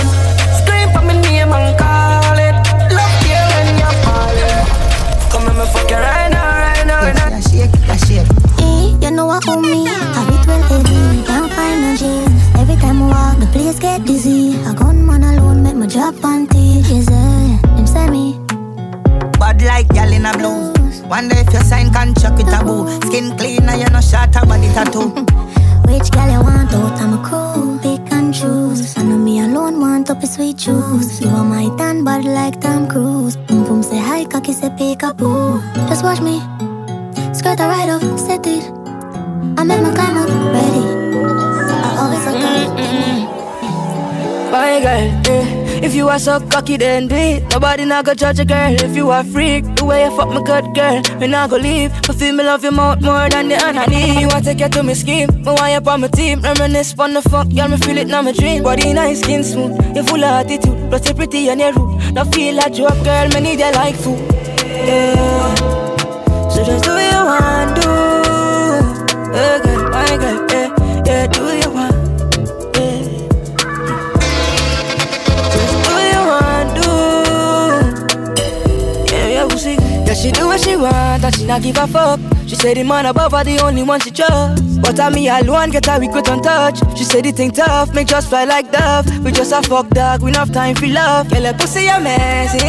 [13.82, 14.56] walk, the place get dizzy.
[14.66, 17.10] A gunman alone make my drop panties.
[17.10, 18.40] Yeah, him say me.
[19.40, 21.02] Bad like gal in a blues.
[21.04, 22.88] Wonder if your sign can chuck with a boo.
[23.08, 25.10] Skin clean and you no shot a body tattoo.
[25.88, 27.02] Which gal you want out?
[27.02, 28.98] I'm a cool, pick and choose.
[28.98, 31.22] I know me alone want up a sweet juice.
[31.22, 33.38] You are my tan bad like Tom Cruise.
[33.38, 35.62] Boom boom say hi, cocky say pick a boo.
[35.90, 36.40] Just watch me.
[37.34, 38.66] Skirt a right up, set it.
[39.58, 40.86] I'm make my climb up, ready.
[41.72, 43.29] I always look up.
[44.52, 45.70] My girl, eh.
[45.82, 47.44] If you are so cocky, then it.
[47.52, 48.74] Nobody not go judge a girl.
[48.74, 51.92] If you are freak, the way you fuck my good girl, me not go leave.
[52.06, 54.20] But feel me love your mouth more than the honey.
[54.20, 56.42] You want to get to me scheme, me want you on my team.
[56.42, 58.64] Reminisce on the fuck, girl, me feel it now my dream.
[58.64, 60.90] Body nice, skin smooth, you full of attitude.
[60.90, 62.16] Plus you pretty and you rude.
[62.16, 64.20] Don't feel like joke, girl, me need you like food.
[64.66, 65.56] Yeah.
[66.50, 67.90] So just do what you want, do.
[69.32, 70.49] Yeah, girl, my girl,
[80.20, 82.20] she do what she want and she not give a fuck.
[82.46, 84.82] She say the man above her the only one she trust.
[84.82, 86.80] But I me alone get her we could not touch.
[86.98, 89.06] She say the thing tough, make just fly like dove.
[89.24, 91.30] We just a fuck dog, we have time for love.
[91.30, 92.60] Girl, like pussy amazing.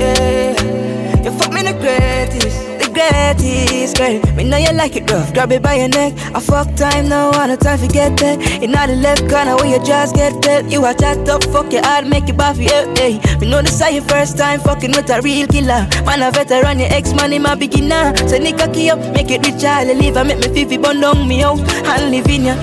[0.00, 4.20] Yeah, you fuck me the greatest greatest, girl.
[4.34, 6.14] Me know you like it rough, grab it by your neck.
[6.34, 8.62] I fuck time now, all the time forget that.
[8.62, 10.70] In all the left corner where you just get that.
[10.70, 13.20] You a chat up, fuck your heart, make it buffy, yeah, hey.
[13.38, 15.86] Me know this is your first time fucking with a real killer.
[16.04, 18.16] Man, a veteran, your ex man, my beginner.
[18.28, 20.16] So nigga key up, make it rich, I'll leave.
[20.16, 22.54] I make me fifi bun down me out and live in ya.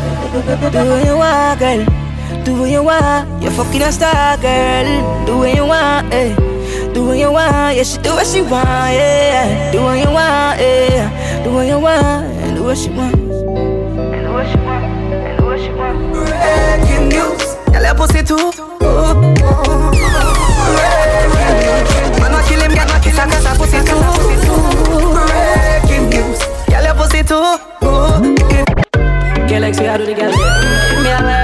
[0.72, 2.44] Do what you want, girl.
[2.44, 3.42] Do what you want.
[3.42, 5.26] You're fucking a star, girl.
[5.26, 6.57] Do what you want, hey.
[6.98, 9.72] Do what you want, yeah, she do what she want, yeah.
[9.72, 11.44] Do what you want, yeah.
[11.44, 13.14] Do what you want, and do what she want.
[13.14, 16.12] And do what she want, and do what she want.
[16.12, 18.50] Breaking news, girl, your pussy too.
[18.82, 19.14] Oh,
[19.46, 19.94] oh.
[22.18, 24.02] Man, I kill him, get my kiss and get a pussy too.
[25.14, 27.62] Breaking news, girl, your pussy too.
[27.86, 28.18] Oh,
[29.48, 30.32] Girl, like, see how do the girl.
[30.32, 31.37] Me, I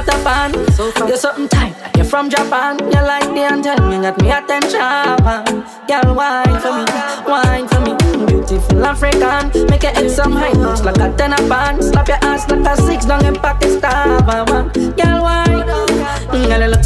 [0.00, 2.78] Pussy pot up on You're something tight you're from Japan.
[2.78, 4.80] You like the anthem, you got me attention
[5.86, 6.84] Girl, wine for me,
[7.26, 8.26] wine for me.
[8.26, 9.66] Beautiful African.
[9.68, 12.80] Make your head some high notes like a ten pan Slap your ass like a
[12.80, 14.24] six down in Pakistan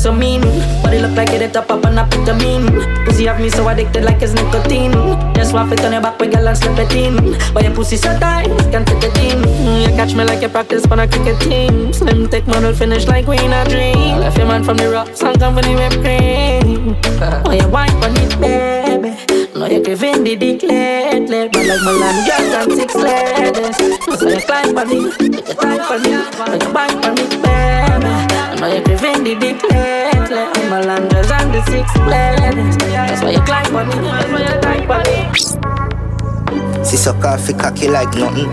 [0.05, 0.43] so mean.
[0.83, 2.69] Body look like it top up on a vitamin.
[3.07, 4.93] Pussy have me so addicted like it's nicotine.
[5.35, 7.15] Just want it on your back with girl and slip it in
[7.55, 9.39] But your pussy so tight, can't fit it in.
[9.81, 11.93] You catch me like you practice for a cricket team.
[11.95, 14.21] Slim man will finish like we in a dream.
[14.21, 16.97] Left your man from the rocks and company whipped cream.
[17.47, 21.93] Oh, you wine on it, baby Know you giving the dick lately But like my
[21.95, 23.77] land, girl, and six ladies.
[24.19, 28.11] So you climb on it, you climb on it Know you wine on it, baby.
[28.59, 32.77] Know you giving the dick lately I'm a landers and the six ladies.
[32.79, 37.47] That's why you climb on it, that's why you climb on it She suck off
[37.57, 38.51] cocky like nothing.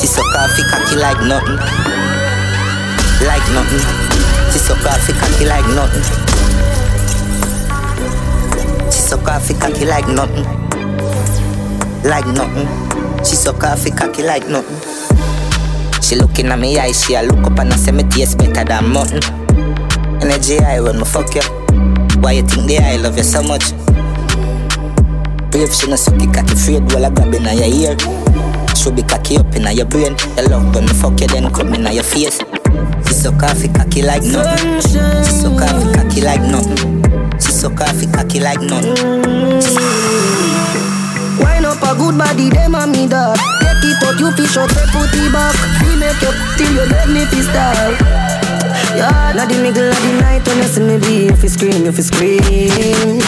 [0.00, 1.62] She suck off cocky like nothing.
[3.22, 3.84] Like nothing.
[4.50, 6.31] She suck off cocky like nothing
[9.12, 10.44] suck off cocky like nothing.
[12.02, 12.66] Like nothing.
[13.18, 14.80] She suck off cocky like nothing.
[16.00, 18.64] She looking at me eyes, she a look up and I say me taste better
[18.64, 19.22] than mutton.
[20.22, 21.42] Energy high when me fuck you
[22.22, 23.72] Why you think the I love you so much?
[25.50, 27.96] Brave she no suck it cocky afraid while I grab in your ear.
[28.74, 30.16] Should be cocky up in your brain.
[30.38, 32.38] You love when me fuck you then come in your face.
[33.06, 34.80] She suck off it cocky like nothing.
[34.80, 37.01] She suck off it cocky like nothing
[37.62, 38.90] suck off it cocky like nothing
[39.22, 39.62] mm.
[41.38, 43.38] Wine up a good body, them a me dog.
[43.62, 45.54] Take it out, you fish out, put it back.
[45.80, 47.94] We make up till you let me fist style
[48.98, 51.26] Yeah, now the middle of the night when you see me be.
[51.30, 53.22] You fi scream, you fi scream.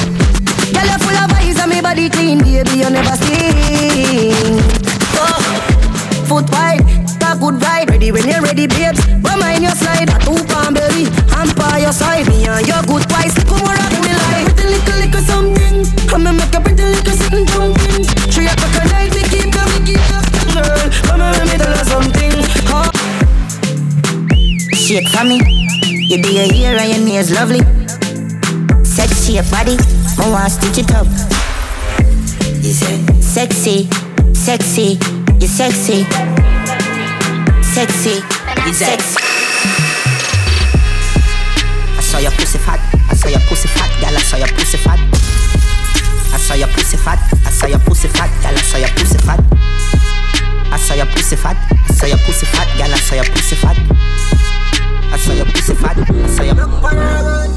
[0.74, 4.58] Girl, you full of eyes and me body clean Baby, you never seen.
[5.14, 5.40] Oh.
[6.26, 6.82] Foot wide,
[7.22, 10.74] a good ride Ready when you're ready, babes But mind your slide, a two pound
[10.74, 11.06] belly
[11.54, 13.93] by your side, me and your good twice Come
[14.84, 15.76] little, little something
[16.12, 19.78] I'ma make a pretty little something jumping Three o'clock at night, me keep you, me
[19.88, 20.20] keep you
[20.52, 22.36] Girl, come on, let me tell you something
[22.68, 22.92] oh.
[24.76, 25.40] Shake for me
[25.80, 27.60] You do your hair and your nails lovely
[28.84, 29.76] Sexy your body,
[30.20, 31.08] I want stitch it up
[32.62, 33.88] You say Sexy,
[34.32, 34.96] sexy,
[35.40, 36.04] you're sexy.
[37.62, 38.22] Sexy,
[38.64, 39.18] You sexy.
[41.96, 42.93] I saw your pussy fat.
[43.24, 44.14] Saw your pussy fat, girl.
[44.14, 45.00] I saw your pussy fat.
[46.34, 47.18] I saw your pussy fat.
[47.46, 48.52] I saw your pussy fat, girl.
[48.52, 49.40] I saw your pussy fat.
[50.70, 51.56] I saw your pussy fat.
[51.88, 52.92] I saw your pussy fat, girl.
[52.92, 53.78] I saw your pussy fat.
[55.10, 55.96] I saw your pussy fat.
[55.96, 57.53] I saw your.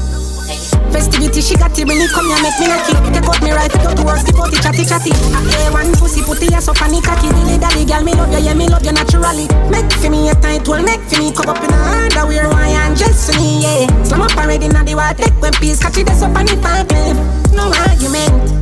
[1.78, 3.14] Got it come here, make me it.
[3.14, 5.12] Take out me rifle, go to work, skip out the chatty chatty.
[5.14, 7.30] I one pussy, put the ass up on the cocky.
[7.30, 9.46] Dilly dally, girl, me love you, yeah, me love you naturally.
[9.70, 12.74] Make for me a tight well, make for me come up in a underwear, why
[12.82, 14.02] and just for me, yeah.
[14.02, 16.90] Slam up already, now the water, take one piece, catch it, up on the pipe,
[17.54, 18.57] no argument.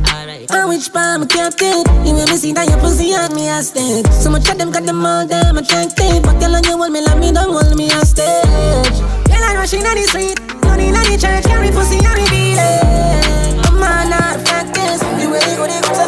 [0.49, 4.07] On which palm I kept it You will see that your pussy on me hostage
[4.15, 7.01] So much of them got them all damn attractive But tell on you hold me
[7.01, 8.95] like me don't hold me hostage
[9.27, 10.39] Girl I rushing on the street.
[10.63, 13.59] Running on the church Carry pussy on the eh.
[13.67, 15.03] I'm on not practice.
[15.03, 16.05] The way you they go to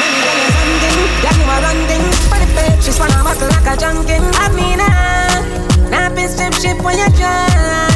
[0.00, 2.04] Money girl is hunting Girl you a running.
[2.32, 5.36] For the page She's wanna buckle like a junkin I mean ah
[5.92, 7.95] Now piss ship when you try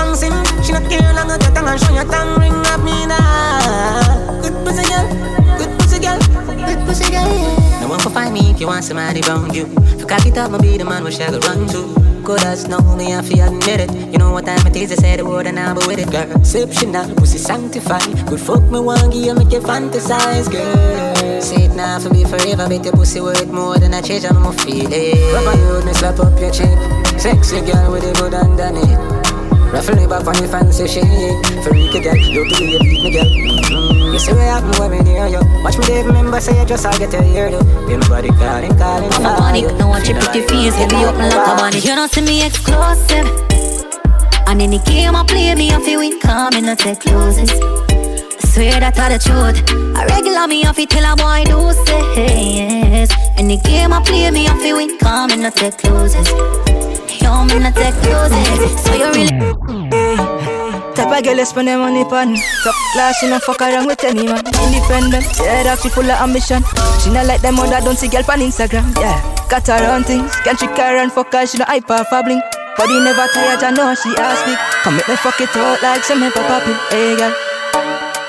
[0.00, 3.06] and she not care long as your tongue and show your tongue ring up me
[3.06, 5.06] now Good pussy girl
[5.58, 6.18] Good pussy girl
[6.66, 7.28] Good pussy girl
[7.80, 9.66] No one can find me if you want somebody round you.
[9.98, 12.22] For cock it up, my be the man where she go run to.
[12.22, 14.12] Good as know me, I feel admit it.
[14.12, 16.10] You know what time it is, I say the word and I'll be with it,
[16.10, 16.30] girl.
[16.36, 18.26] Exceptional, pussy sanctified.
[18.28, 21.40] Good fuck me, one you, make you fantasize, girl.
[21.40, 24.52] Say it now for me forever, bet your pussy worth more than a change, I'm
[24.58, 25.34] feel it.
[25.34, 26.78] Rubber you, me slap up your cheek.
[27.18, 29.09] Sexy girl with a good underneath.
[29.70, 31.06] Ruffle back on the fancy shit
[31.62, 34.90] Freaky girl, you to be a beat me girl mm, You see what happen when
[34.90, 37.60] me near you Watch me Dave remember say you just I get to hear you
[37.86, 41.04] Feel my body calling, calling I'm a panic, no watch your pretty face, get me
[41.06, 41.78] open like a bunny.
[41.78, 43.26] You don't see me exclusive.
[44.46, 47.50] And any game I play, me off win, come in, no take closes.
[47.52, 49.62] I swear that I the truth.
[49.96, 53.10] I regular me off it till a boy do say yes.
[53.38, 56.26] Any game I play, me off win, come in, no take closes.
[57.22, 58.84] Yo, me no take closes.
[58.84, 59.36] So you really.
[60.94, 64.02] Type of girl you spend them money pon Top class, she not fuck around with
[64.04, 64.42] any man.
[64.44, 66.62] Independent, yeah, that she full of ambition.
[67.00, 69.16] She not like them other don't see girl on Instagram, yeah
[69.48, 72.42] Got her own things, can trick her and fuck her She not hype her fabbling
[72.76, 74.54] Body never tired, I know she ask me.
[74.82, 77.34] Come make me fuck it out like some pop popping Hey girl,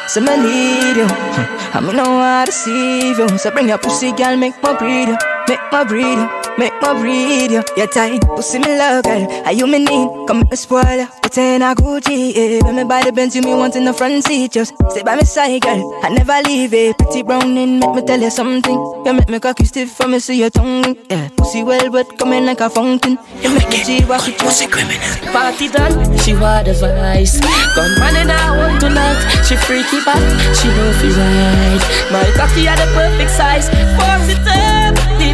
[0.08, 1.08] so me need you.
[1.74, 3.38] I me know how to deceive you.
[3.38, 5.18] So bring your pussy girl, make my breed you
[5.52, 9.30] Make my breed you Make my breed you You're tight, pussy me love girl.
[9.44, 12.64] Are you me need, come make me spoil you Put in a Gucci, yeah.
[12.64, 15.16] When me buy the Benz, you me want in the front seat Just stay by
[15.16, 16.00] my side girl.
[16.04, 16.98] I never leave it.
[16.98, 18.80] Pretty browning, make me tell you something.
[19.06, 22.46] You make me cocky stiff for me see your tongue Yeah, pussy well wet, coming
[22.46, 23.18] like a fountain.
[23.42, 25.02] You make me G-walk it Pussy criminal.
[25.34, 27.36] Party done, she want the vice.
[28.22, 30.20] In her home tonight She freaky back,
[30.56, 31.82] she know fi ride
[32.12, 33.68] My cocky are the perfect size.
[33.98, 34.71] Force it up,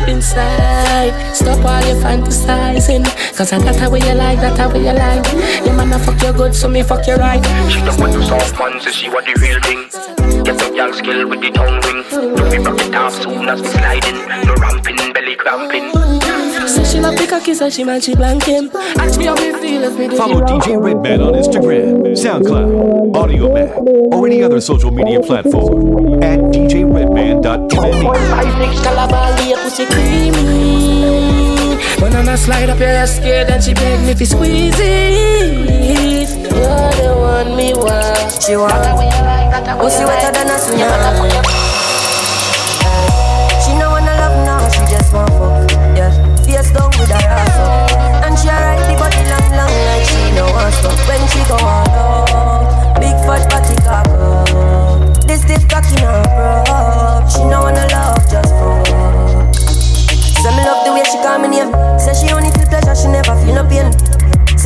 [0.07, 3.05] inside Stop all your fantasizing
[3.35, 6.33] Cause I got how you like, that how you like Yeah man, I fuck you
[6.33, 9.25] good, so me fuck you right She don't want to soft man, so she want
[9.25, 10.07] the real thing.
[10.43, 12.03] Get some young skill with the tongue ring.
[12.09, 14.27] Don't be rock it off soon as we sliding.
[14.45, 16.26] No ramping, belly cramping.
[16.67, 19.53] Say she love the cocky, so she man, she blank him Ask me how me
[19.53, 24.91] feel if me do Follow DJ Redman on Instagram, SoundCloud, Audiomack, or any other social
[24.91, 27.75] media platform at djredman.me.
[27.75, 30.67] Five big calabali, your.
[32.01, 36.29] Banana slide up your scared and she beg me fi squeeze it.
[36.29, 38.43] You're the one me want.
[38.43, 38.73] She want
[39.79, 41.31] Pussy wetter than a tsunami
[43.63, 45.26] She no wanna love now, she just want
[51.07, 55.27] When she go on out Big fat body cock up.
[55.27, 59.55] This stiff cocky no broke She no wanna love, just fuck.
[60.41, 61.71] Say me love the way she call me name.
[61.99, 64.06] Say she only feel pleasure, she never feel no pain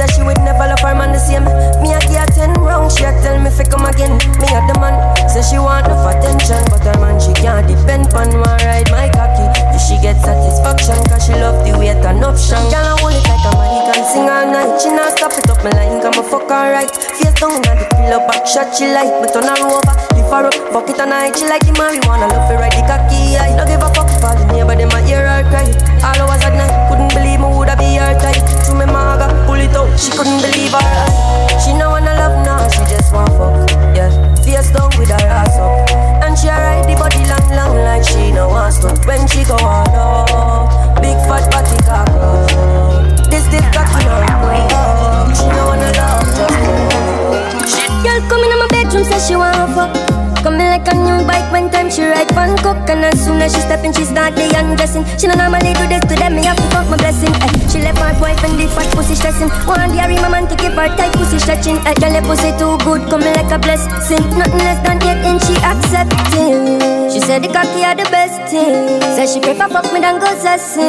[0.01, 1.45] Say she would never love her man the same.
[1.77, 4.17] Me a give her ten round, she a tell me fi come again.
[4.41, 4.97] Me a the man,
[5.29, 9.13] say she want enough attention But her man she can't depend on one ride my
[9.13, 10.97] cocky Do she get satisfaction?
[11.05, 12.57] Cause she love the way it an option.
[12.73, 14.73] Girl I hold it like a man, can sing all night.
[14.81, 16.89] She not stop it up me line, come a fuck right.
[16.89, 19.13] Face down inna the pillow, back shot she like.
[19.21, 21.37] Me turn her over, lift her up, fuck it all night.
[21.37, 24.37] She like the marijuana, love to ride the cocky I don't give a fuck for
[24.37, 25.65] the neighbor, them a hear her cry.
[26.05, 28.37] All hours at night, couldn't believe me woulda be her type.
[28.69, 31.65] To me maga, pull it out, she couldn't believe her eyes.
[31.65, 34.09] She no wanna love now, she just want fuck Yeah,
[34.45, 35.89] face down with her ass up.
[36.21, 39.57] And she ride the body long, long like she no want stop When she go
[39.57, 43.29] on up, big fat body cock up.
[43.29, 48.03] This dick cocky no up She no wanna love, just fuck.
[48.05, 50.30] Girl come in my bedroom, say she want fuck.
[50.43, 53.41] Come in like a new bike when time she ride fun cook And as soon
[53.41, 56.35] as she step in, she start the undressing She don't normally do this to them,
[56.35, 57.53] me have to fuck my blessing ay.
[57.69, 59.49] She left her boyfriend the fat pussy stressing.
[59.69, 61.93] One day my man to give her tight pussy stretching ay.
[62.01, 64.23] Girl, the pussy too good, coming like a blessing.
[64.33, 66.81] Nothing less than eight inch, she accepting.
[67.11, 68.99] She said the cocky are the best thing.
[69.15, 70.81] Said she prefer fuck me than go sassy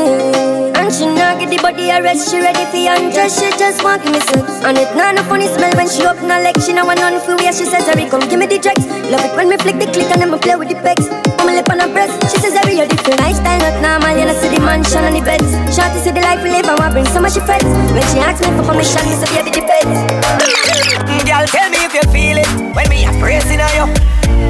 [0.78, 4.14] And she not get the body arrest, she ready for undress She just want give
[4.14, 4.62] me sex.
[4.62, 7.18] And it not no funny smell when she open her leg She know one on
[7.26, 9.74] for where she says Harry come give me the drugs Love it when me flick
[9.82, 11.11] the clit and then me play with the pecs.
[11.34, 12.14] Put my lip on her breast.
[12.30, 13.18] She says Harry you're different.
[13.18, 14.14] Lifestyle not normal.
[14.14, 15.51] You know see the mansion and the beds.
[15.74, 17.66] Shorty see the life we live and want bring of she friends.
[17.90, 21.90] When she asks me for permission me say baby depends mm, Girl tell me if
[21.90, 22.51] you feel it.
[22.70, 23.86] When me a praising on you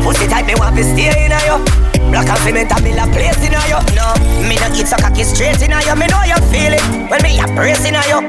[0.04, 1.56] Pussy tight me want to stay in you
[2.12, 4.12] Black and cement and build a place in you No,
[4.44, 6.84] me not eat so cocky straight in you Me know you feel it.
[7.08, 8.20] When me a praising on you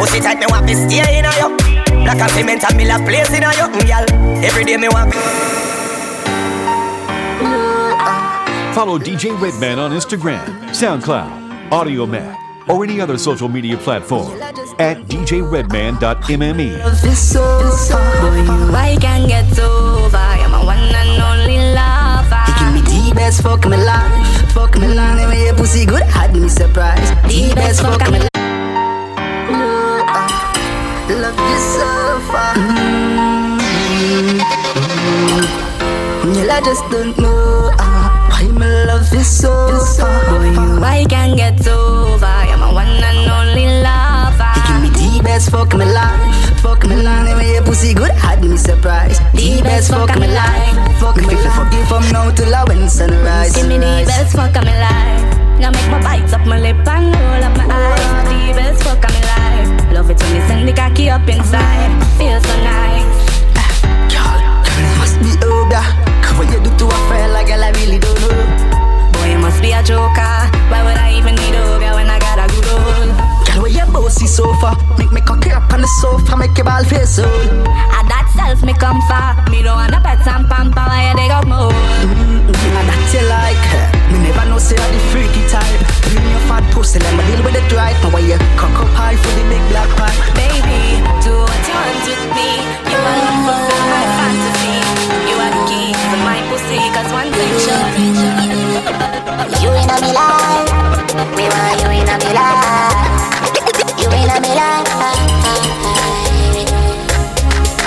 [0.00, 1.48] Pussy tight me want to stay in you
[2.08, 4.06] Black and cement and build a place in you mm, Girl,
[4.40, 5.12] every day me want
[8.74, 12.36] Follow DJ Redman on Instagram, SoundCloud, Audiomack,
[12.68, 14.40] or any other social media platform
[14.78, 16.56] at djredman.mme.
[17.02, 17.42] This so
[18.20, 20.36] boy, you I can get over.
[20.38, 22.44] You're my one and only lover.
[22.46, 25.18] You give me the best fuck me life, fuck me life.
[25.18, 27.12] And when pussy good, had me surprised.
[27.24, 28.30] The best fuck me life.
[31.10, 32.54] Love you so far.
[32.54, 33.00] Mm-hmm.
[36.32, 37.59] Girl, I just don't know
[38.60, 39.50] my love is so
[39.96, 40.20] far.
[40.28, 42.36] Boy, you I can't get over.
[42.44, 44.52] You're my one and only lover.
[44.54, 47.28] You give me the best fuck me life, fuck me life.
[47.28, 49.22] And when your pussy good, had me surprised.
[49.32, 51.56] The best fuck me life, fuck me life.
[51.56, 53.56] Fuck you from now till I when sunrise.
[53.56, 55.24] Give me the best fuck my life.
[55.58, 58.12] Now make my bites up my lip and roll up my eyes.
[58.28, 59.92] The best fuck my life.
[59.92, 61.90] Love it when you send the cocky up inside.
[62.20, 63.08] Feel so nice.
[63.56, 63.72] Ah,
[64.12, 64.40] girl,
[65.00, 66.09] Must be older.
[66.40, 68.32] What you do to a friend like girl, I really don't know.
[69.12, 70.40] Boy, you must be a joker.
[70.72, 73.12] Why would I even need over when I got a good old?
[73.44, 74.72] Girl, where your bossy sofa?
[74.96, 77.28] Make me cocky up on the sofa, make your ball face so.
[77.28, 79.36] And that self me come far.
[79.52, 81.76] Me don't want a pet and pamper why you dig up more.
[82.08, 82.56] Mm-hmm.
[82.56, 83.68] And that you like.
[84.08, 85.68] Me never know say you're the freaky type.
[86.08, 87.92] Bring your fat pussy, let me deal with it right.
[88.00, 90.16] Now why you cock up high for the big black pipe?
[90.32, 92.64] Baby, do what you want with me.
[92.88, 94.79] You are love fulfill my fantasy.
[97.20, 97.52] One thing.
[99.60, 100.72] You in a me life,
[101.36, 102.96] me want you in a me life.
[104.00, 104.88] You in a me life,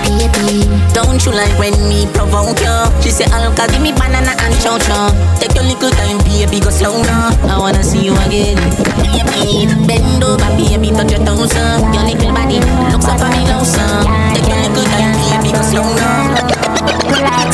[0.06, 0.70] baby.
[0.94, 2.78] Don't you like when me provoke you?
[3.02, 5.10] She say, Alka, give me banana and chow chow.
[5.40, 7.34] Take your little time, baby, go slow now.
[7.50, 8.62] I wanna see you again.
[9.02, 11.82] Baby, bend over, baby, touch your toes, uh.
[11.94, 12.60] Your little body
[12.94, 14.06] looks up now, son.
[14.36, 16.73] Take your little time, baby, go slow now.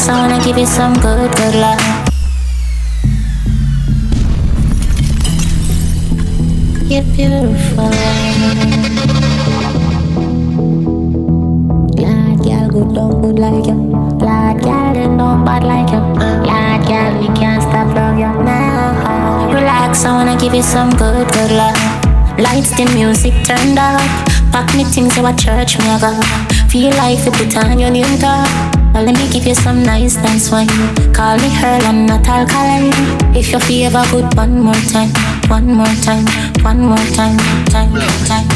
[0.07, 1.81] I wanna give you some good, good love.
[6.89, 7.91] You're beautiful.
[11.99, 13.75] Lad, girl, good, don't good like you.
[14.23, 15.99] Lad, girl, don't bad like you.
[16.47, 19.51] Lad, girl, we can't stop love you now.
[19.53, 21.77] Relax, I wanna give you some good, good love.
[22.39, 24.01] Lights, the music turned up.
[24.51, 26.21] Pack me things to a church, me I go.
[26.69, 28.78] Feel like you put on your new top.
[28.93, 30.67] Well, let me give you some nice, nice wine.
[31.13, 32.91] Call me Earl, I'm not alkaline.
[33.35, 35.09] If you feel good, one more time,
[35.47, 36.25] one more time,
[36.63, 37.37] one more time,
[37.69, 37.93] time,
[38.25, 38.47] time.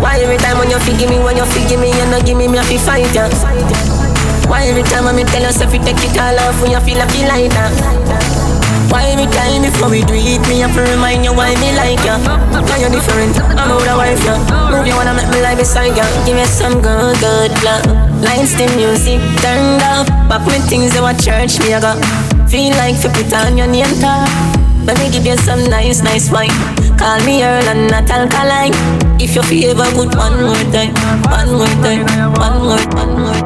[0.00, 2.20] Why every time when you feel give me, when you feel give me, you know
[2.24, 3.28] give me, me have to fight ya.
[4.48, 6.98] Why every time when me tell yourself you take it all off when you feel
[6.98, 7.72] like you like that?
[8.90, 12.00] Why every time before we do it, me have to remind you why me like
[12.04, 12.16] ya?
[12.66, 13.38] Why you're different?
[13.56, 14.36] I'm out of wife ya.
[14.70, 16.04] Move you wanna make me lie beside ya.
[16.26, 17.86] Give me some good, good love.
[18.22, 20.06] Lights, the music turned up.
[20.28, 21.98] Pop me things you at church, me I got.
[22.50, 24.28] Feel like you put on your name tag.
[24.86, 26.54] Let me give you some nice, nice wine.
[26.98, 28.72] Call me Earl and not alkaline.
[29.20, 30.94] If you feel ever good, one more time,
[31.26, 32.06] one more time,
[32.38, 33.40] one more, one more.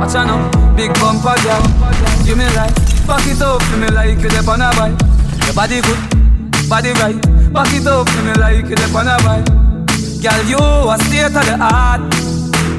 [0.00, 1.62] Watch out now, big bumper girl,
[2.24, 2.74] give me life.
[3.06, 4.98] Back it up for me like you on a bike.
[5.46, 7.41] Your body good, body right.
[7.52, 9.44] Back it up me like you dep on a bike.
[10.24, 12.00] Girl, you a state of the art,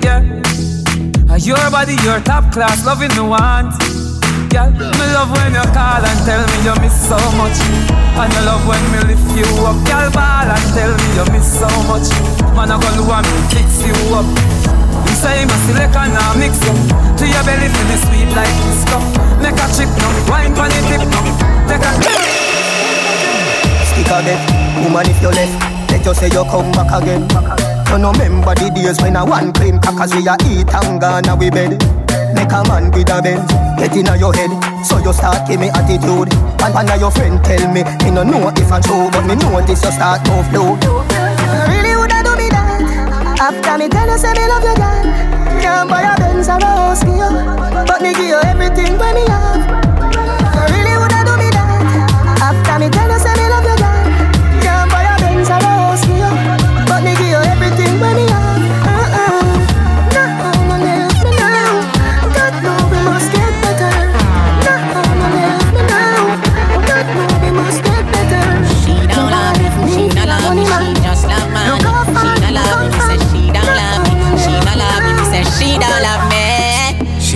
[0.01, 0.25] yeah.
[1.29, 3.69] Uh, your body, your top class, loving me want.
[4.49, 7.53] Girl, me love when you call and tell me you miss so much.
[8.17, 9.77] And you love when me lift you up.
[9.85, 12.09] Girl, ball and tell me you miss so much.
[12.57, 14.25] Man, I gonna want me fix you up.
[15.05, 16.73] You say my select and I mix you
[17.17, 19.03] To your belly feel the sweet like this cup
[19.41, 21.21] Make a chick now, wine pon it tip now
[21.67, 21.91] Take a
[23.83, 27.27] Stick again, woman if you left Let you say you come back again
[27.91, 31.39] You no remember the days when I one clean Cause we a eat and gone
[31.39, 31.77] we bed
[32.33, 34.51] Make a man with a Benz Get it in your head.
[34.85, 36.31] So you start give me attitude.
[36.61, 39.35] And one of your friend tell me, me no know if I'm true, but me
[39.35, 40.77] know this you start move low.
[41.67, 42.79] Really woulda do me that?
[43.41, 45.61] After me tell you say me love you, girl.
[45.61, 49.15] Can't buy a Benz or a house for you, but me give you everything when
[49.15, 49.82] me have.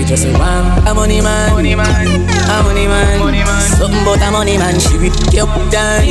[0.07, 2.07] Just a one, a money man, money man,
[2.47, 3.61] a money man, money man.
[3.75, 6.07] Something about a money man, she rip you up down.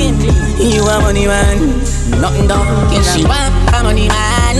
[0.61, 1.80] You a money man,
[2.20, 2.93] nothing down.
[3.03, 4.57] She want a money man,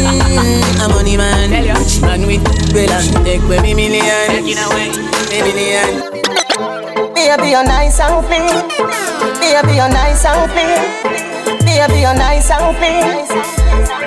[0.81, 1.53] a money man.
[1.53, 4.89] Rich man with well and take away me million, taking away
[5.29, 6.01] me million.
[7.13, 8.57] Baby, you're nice and clean.
[9.37, 10.81] Baby, you're nice and clean.
[11.61, 14.06] Baby, you're nice and clean.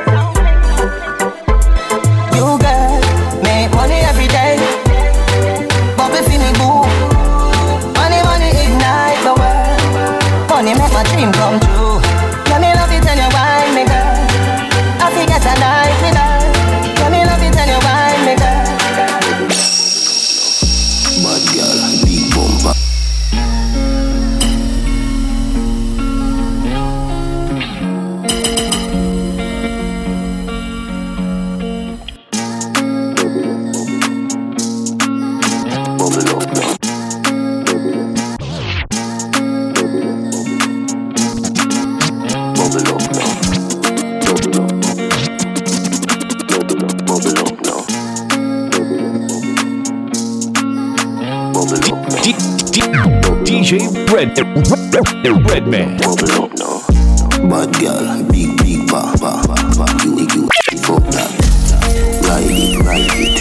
[54.29, 54.45] DJ
[55.23, 55.97] Red Redman.
[57.49, 59.85] Bad girl, big, big ba, ba, ba, ba.
[60.03, 61.31] You, you, fuck that.
[62.23, 63.37] Ride it, ride it.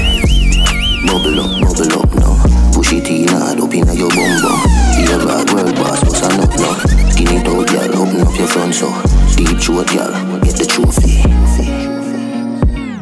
[1.06, 2.72] Bubble up, bubble up now.
[2.72, 4.58] Push it in hard up inna your bum bum.
[4.96, 6.74] You ever had world boss, what's a nut now?
[7.10, 8.88] Skin it out, girl, open up your front so.
[9.36, 11.20] Deep throat, girl, get the trophy.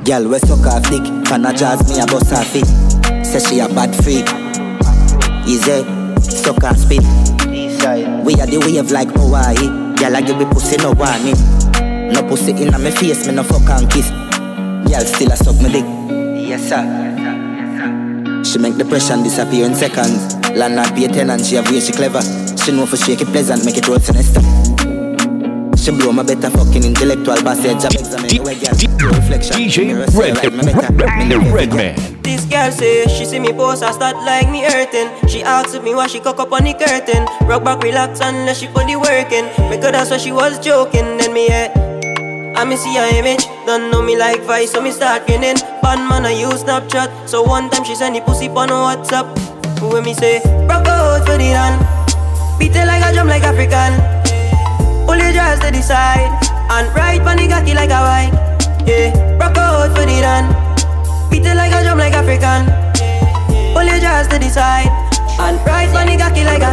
[0.02, 2.66] Girl, we suck off dick, fan a jazz me a bust off it.
[3.24, 4.26] Say she a bad freak.
[5.46, 5.84] Easy,
[6.20, 7.45] suck and spit.
[8.26, 9.54] We are the wave like Hawaii.
[9.94, 11.38] Girl, I give me pussy no warning.
[12.10, 14.10] No pussy in my face, me no fuck and kiss.
[14.10, 15.86] Girl, still a suck me dick.
[16.34, 16.82] Yes sir.
[16.82, 17.34] Yes, sir.
[17.54, 18.44] Yes, sir.
[18.44, 20.34] She make depression disappear in seconds.
[20.58, 22.20] Landlord pay tenant, she have way she clever.
[22.58, 24.42] She know for shake it pleasant, make it roll sinister.
[25.78, 27.78] She blow my better fucking intellectual passage.
[27.78, 28.74] Job examine where girl
[29.14, 29.54] reflection.
[29.54, 31.38] DJ Mirror say, Red right, me better.
[31.54, 32.15] Redman.
[32.56, 35.12] Girl say she see me post, I start like me hurting.
[35.28, 37.28] She asks me why she cock up on the curtain.
[37.46, 39.44] Rock back, relax, unless she put the work in.
[39.68, 41.18] Because that's why she was joking.
[41.18, 41.76] Then me head,
[42.56, 43.44] I me see her image.
[43.66, 45.56] Don't know me like Vice, so me start grinning.
[45.84, 47.28] Bad man, I use Snapchat.
[47.28, 49.28] So one time she send the pussy on WhatsApp.
[49.92, 51.76] When me say, rock out for the run.
[52.58, 54.00] Beat it like a drum like African.
[55.04, 56.32] Pull your dress to the side.
[56.72, 58.32] And ride on the cocky like a white.
[58.88, 60.65] Yeah, rock out for the run.
[61.30, 62.66] Beat it like a drum like African.
[63.74, 64.88] Pull your dress to the side.
[65.38, 66.72] And on the cocky like a.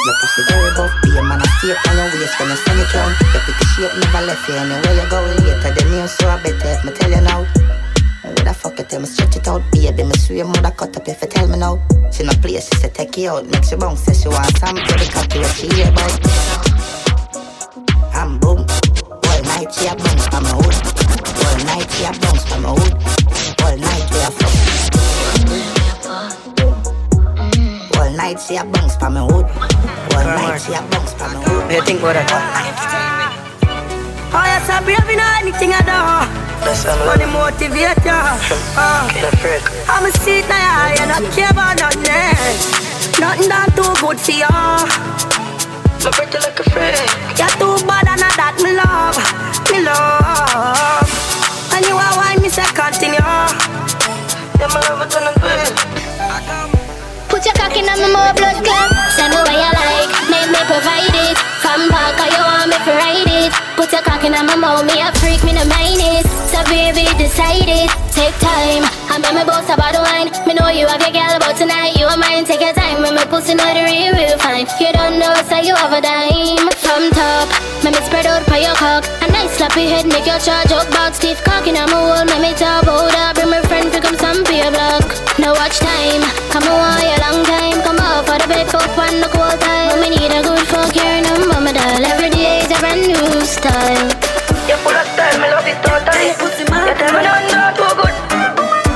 [0.00, 2.80] Your pussy very buff, be a man, I stay on your waist when you send
[2.80, 3.14] it round.
[3.20, 5.74] Your pretty shape never left you anywhere you go later.
[5.74, 7.44] The news so I better if me tell you now.
[8.24, 10.04] Would I fuck it till me stretch it out, baby?
[10.04, 11.78] Me swear mother cut up if you tell me now.
[12.10, 14.76] She no play, she say take you out, makes you bounce, say she want some
[14.76, 16.16] baby cocky what she hear about.
[18.16, 18.64] I'm boom,
[19.44, 20.89] night she a bounce from my hood,
[21.60, 21.90] all night
[22.20, 22.92] bounce from hood,
[23.60, 24.54] all night we a fuck.
[28.00, 31.72] All night she a bounce from hood, all night she a bounce from hood.
[31.72, 33.36] You think about that?
[34.32, 36.00] Oh, yes, I'm brave in anything I do.
[37.04, 37.24] Money.
[38.76, 39.08] Uh,
[39.88, 40.44] I'm a seat
[40.96, 42.56] you not care about nothing.
[43.20, 44.48] Nothing that too good for you.
[46.04, 46.96] My pretty like a friend.
[47.36, 49.18] You're too bad and that me love,
[49.72, 51.39] me love.
[51.80, 53.16] And you are why me say continue.
[53.16, 55.64] Yeah, my love it and good.
[57.32, 58.92] Put your cock in my more blood clot.
[59.16, 61.38] Send me where you like, make me provide it.
[61.64, 63.29] From back, you want me to ride it.
[63.90, 66.22] Put your cock in my mouth, me a freak, me no mind it.
[66.46, 67.90] So baby, decide it.
[68.14, 70.30] Take time, I'm me boss about the wine.
[70.46, 72.46] Me know you have your girl, but tonight you are mine.
[72.46, 74.70] Take your time, when me pussy know real fine.
[74.78, 76.70] You don't know, so you have a dime.
[76.78, 77.50] From top,
[77.82, 79.10] me me spread out for your cock.
[79.22, 81.18] A nice slappy head, make your charge up back.
[81.18, 83.10] Stiff cock in my hole, me me top up.
[83.34, 85.02] Bring my friend to come some beer block.
[85.42, 86.22] Now watch time.
[86.54, 87.82] Come on, a long time.
[87.82, 87.98] Come
[88.30, 89.90] for the bed, fuck one the cold time.
[89.90, 92.04] Mommy need a good fuck here, no mama doll.
[92.14, 94.06] Every day is a brand new style.
[94.70, 96.30] You full of style, me love it totally.
[96.30, 98.14] You tell me nothing not too good.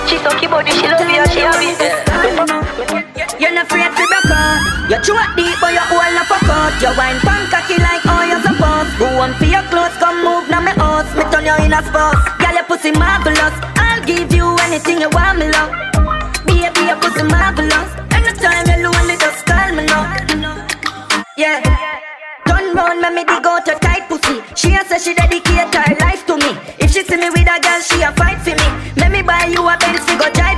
[0.07, 1.83] She talk about it, she love you, she have it.
[3.43, 4.63] You're not afraid to break out.
[4.87, 6.79] You throat deep, but you hold not fuck out.
[6.79, 8.95] You wine pan cocky like all you're supposed.
[9.03, 11.11] Go on for your clothes, come move now me house.
[11.19, 12.15] Me turn you in a spot.
[12.39, 13.57] Girl, your pussy marvelous.
[13.83, 15.75] I'll give you anything you want, me love.
[16.47, 17.74] Baby, your pussy marvelous.
[19.75, 19.87] Me.
[21.37, 21.59] Yeah.
[22.47, 24.41] Turn round, make me dig out your tight pussy.
[24.55, 26.55] She a say she dedicate her life to me.
[26.79, 28.69] If she see me with a girl, she a fight for me.
[28.97, 30.54] Let me buy you a Benz, we go drive,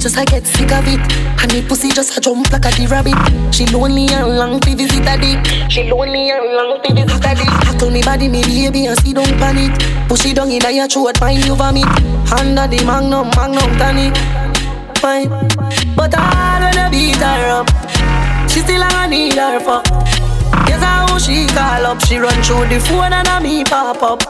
[0.00, 1.00] just I get sick of it.
[1.42, 3.14] And the pussy just a jump like a the rabbit.
[3.54, 5.70] She lonely and long to visit dick.
[5.70, 7.52] She lonely and long to visit a dick.
[7.68, 9.76] Tackle me body, me baby, and see don't panic.
[10.08, 11.84] Push it down in your throat, find you vomit.
[12.32, 14.16] Under the magnum, magnum tonic.
[14.96, 15.28] Fine,
[15.94, 17.68] but I wanna beat her up.
[18.48, 19.84] She still I need her fuck.
[20.66, 22.00] Guess how she call up.
[22.04, 24.20] She run through the phone and a me pop up.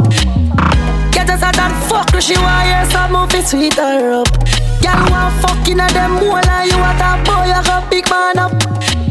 [1.13, 4.60] Get us a that fuck, she hear some move it sweet her up.
[4.81, 8.39] Girl want fucking at them more like you a top boy, you got big man
[8.39, 8.53] up.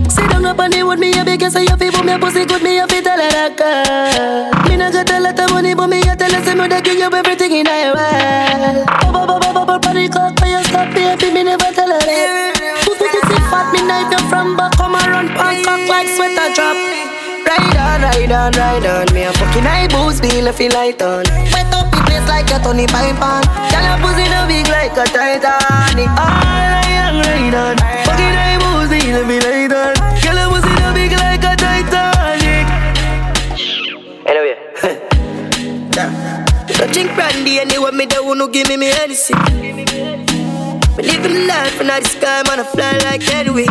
[0.10, 2.80] Sit down up and with me, a big say you feel me pussy good, me
[2.80, 4.50] a fit tell her that girl.
[4.70, 6.82] Me not got tell her the money, but me a tell her say me they
[6.82, 8.86] give you everything in the world.
[9.02, 12.82] Bubble bubble bubble body cock, but you stop baby, me never tell her that.
[12.86, 16.50] Pussy pussy fat, me knife you from back, come and run punk cock like sweater
[16.58, 16.78] drop.
[17.46, 19.06] Ride on, ride on, ride on.
[19.14, 21.26] Me a fucking eye boost, me left feel light on.
[21.54, 23.22] Wet up the place like a Tony Pipe
[23.70, 26.10] Girl, your pussy no big like a Titanic.
[26.18, 27.78] All I am ride on.
[28.06, 29.94] Fucking eye boost, me left feel light on.
[30.24, 32.68] Girl, your pussy no big like a Titanic.
[34.26, 34.56] Anyway.
[36.80, 39.38] Don't drink brandy anyway, me don't wanna give me me anything.
[40.96, 43.68] Me living life and I the sky, man, I fly like anyway.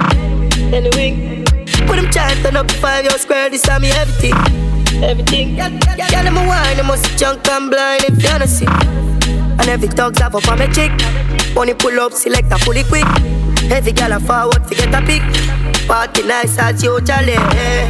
[0.77, 1.45] Anyway.
[1.91, 4.68] I'm trying to turn up five year square, this time me everything.
[5.03, 5.57] Everything.
[5.57, 8.67] Girl, I'm a wine, I must junk and blind if you don't see.
[8.67, 10.91] And every dog's have up on my chick.
[11.55, 13.07] Money pull up, select a fully quick.
[13.71, 15.23] Every girl a forward to get a pick.
[15.87, 17.33] Party nice as you, Charlie.
[17.33, 17.87] Yeah.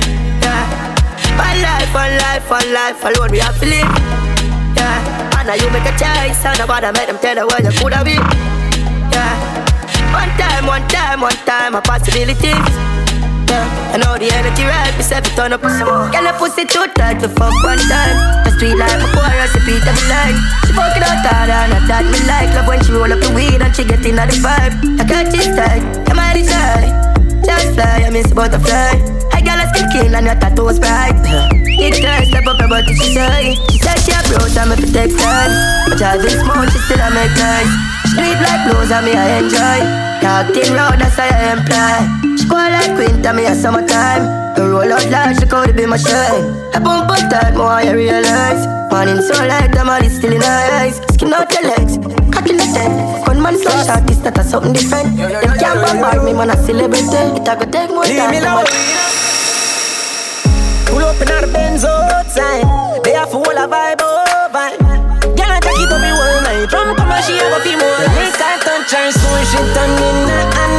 [1.39, 3.89] One life, one life, one life, alone we have to live.
[4.77, 5.39] Yeah.
[5.39, 8.05] And now you make a choice, and nobody make them tell you where you coulda
[8.05, 8.21] be.
[9.15, 9.35] Yeah.
[10.13, 13.08] One time, one time, one time, a possibilities.
[13.49, 13.95] Yeah.
[13.95, 16.13] I know the energy right, me say turn up some more.
[16.13, 18.17] Girl, a pussy too tight to fuck one time.
[18.47, 20.37] A street life, a poor recipe every line.
[20.69, 22.53] She fucking out hard and I that me like.
[22.55, 25.01] Love when she roll up the weed and she get in the vibe.
[25.01, 27.18] I got this tight, am I the shy?
[27.49, 29.01] Just fly, I miss butterfly.
[29.33, 31.17] I got a skin king and your tattoos bright.
[31.81, 33.57] It turns step up her body, she say.
[33.73, 35.53] She said she a bro, if it take time.
[35.89, 37.73] But driving smooth, she still a make noise.
[38.13, 39.81] She it like blues and me I enjoy.
[40.21, 42.37] Talk thin road, that's how I employ.
[42.37, 44.29] She go like winter, me a summertime.
[44.53, 46.53] The roll out large, she could be my shine.
[46.77, 48.61] I bump but tight, more I realize.
[48.93, 51.01] Morning so light, the money still in her eyes.
[51.17, 51.97] Skin out your legs,
[52.29, 53.28] cock in the tent.
[53.49, 55.17] Man so short, this that a something different.
[55.17, 57.17] Them can't bombard me, man a celebrity.
[57.33, 58.29] It a go take more time.
[58.29, 58.69] Leave me to alone.
[60.85, 62.69] Pull up in the Benz outside.
[63.01, 64.77] They have full of vibe, oh vibe.
[65.33, 66.69] Girl, I take it up the whole night.
[66.69, 67.89] Drum come and she have a feel more.
[67.89, 70.78] I touch her, so she turn in a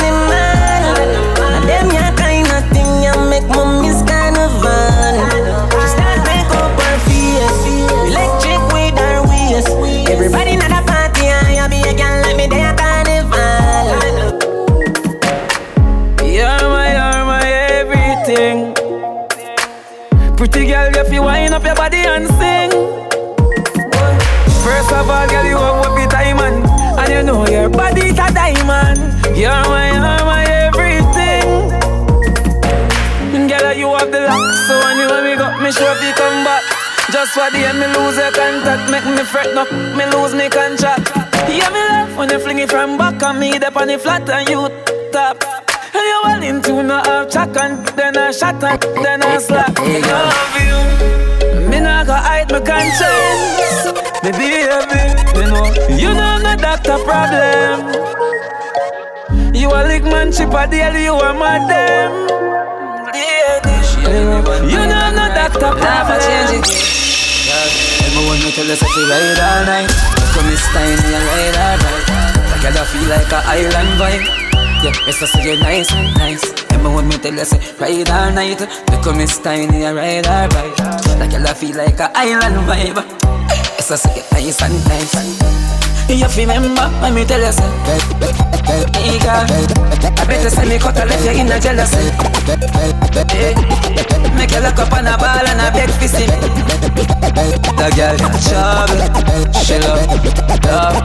[37.20, 40.48] Just for the end, me lose your contact, make me fret, no, me lose me
[40.48, 41.12] contract.
[41.52, 44.30] Yeah, me love when you fling it from back and me up on the flat
[44.30, 44.70] and you
[45.12, 45.44] top.
[45.44, 49.78] And you well into no half chat and then I shot and then I slap.
[49.80, 53.92] Me love you, me not go hide my conscience.
[54.24, 54.64] Me baby,
[55.36, 55.68] you know,
[56.00, 57.84] you know I'm not doctor problem.
[59.54, 62.79] You a lick man chip a deal, you a madam.
[64.00, 66.20] You know I'm not doctor problem.
[66.24, 67.00] change it.
[68.08, 69.92] Everyone me tell us if you ride all night.
[70.32, 72.20] Come this time, me a ride all night.
[72.70, 74.26] I feel like a island vibe.
[74.84, 76.44] Yeah, it's just say you nice, nice.
[76.72, 80.28] Remember when me tell you say ride all night, look at me tiny, I ride
[80.28, 80.80] or bike.
[81.20, 83.49] Like I feel like a island vibe.
[83.90, 85.16] Just say you nice and nice.
[86.10, 87.66] You fi remember when me tell you say
[88.94, 89.50] Hey girl
[90.14, 91.98] I better say me cut a left you in a jealousy
[93.34, 93.50] hey.
[93.50, 96.38] Eh, make you look up on a ball and a for see me
[97.82, 98.14] The girl
[98.46, 99.02] trouble
[99.58, 100.06] She love,
[100.70, 101.02] love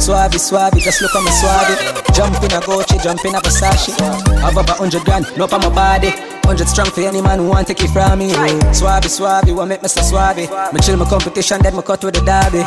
[0.00, 1.76] Suave, suave, just look at me suave
[2.14, 3.92] Jump in a Gucci, jump in a Versace
[4.40, 7.66] Have about hundred grand, no on my body Hundred strong for any man who want
[7.66, 8.28] take it from me.
[8.76, 10.44] Swabby, swabby, what make me so swabby?
[10.98, 12.62] My competition, then me cut with the derby.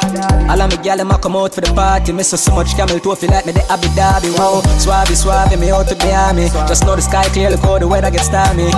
[0.50, 2.14] All of me gal them come out for the party.
[2.14, 4.32] Miss so so much camel toe feel like me the Abu Dhabi.
[4.38, 6.48] Wow, swabby, swabby, me out to the army.
[6.68, 8.70] Just know the sky clear, look how the weather gets stormy.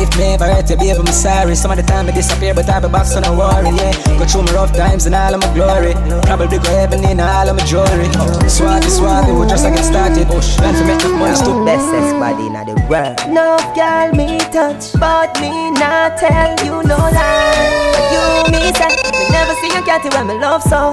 [0.00, 1.54] If me ever hurt you, baby, I'm sorry.
[1.54, 3.70] Some of the time I disappear, but I be back, so no worry.
[3.76, 5.94] Yeah, go through my rough times and all of my glory.
[6.26, 8.08] Probably go heaven in all of my jewelry.
[8.46, 10.28] Swabby, swabby, we just get started.
[10.28, 11.64] Man, for make money, stupid.
[11.64, 13.16] Best body in the world.
[13.28, 17.86] No girl, me touch, but me not tell you no lie.
[18.12, 20.90] You me say, me never see a cat when me love so.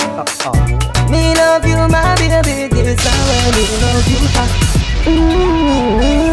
[1.09, 4.19] Me love you, my baby, this is how me love you.
[5.05, 6.25] Mm-hmm.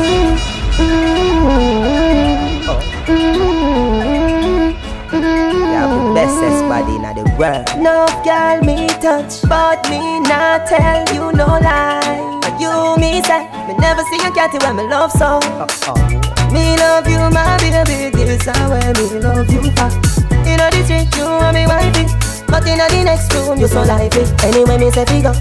[5.12, 7.66] You have the bestest body in the world.
[7.78, 12.40] No girl me touch, but me not tell you no lie.
[12.58, 15.40] You me say, me never see a cat when me love so.
[15.42, 16.50] Uh-uh.
[16.52, 19.60] Me love you, my baby, this is how me love you.
[19.60, 19.74] In
[20.82, 22.06] district, you are me wifey,
[22.46, 24.24] but in the next room, you so lively.
[24.42, 25.34] Anyway, me say figure,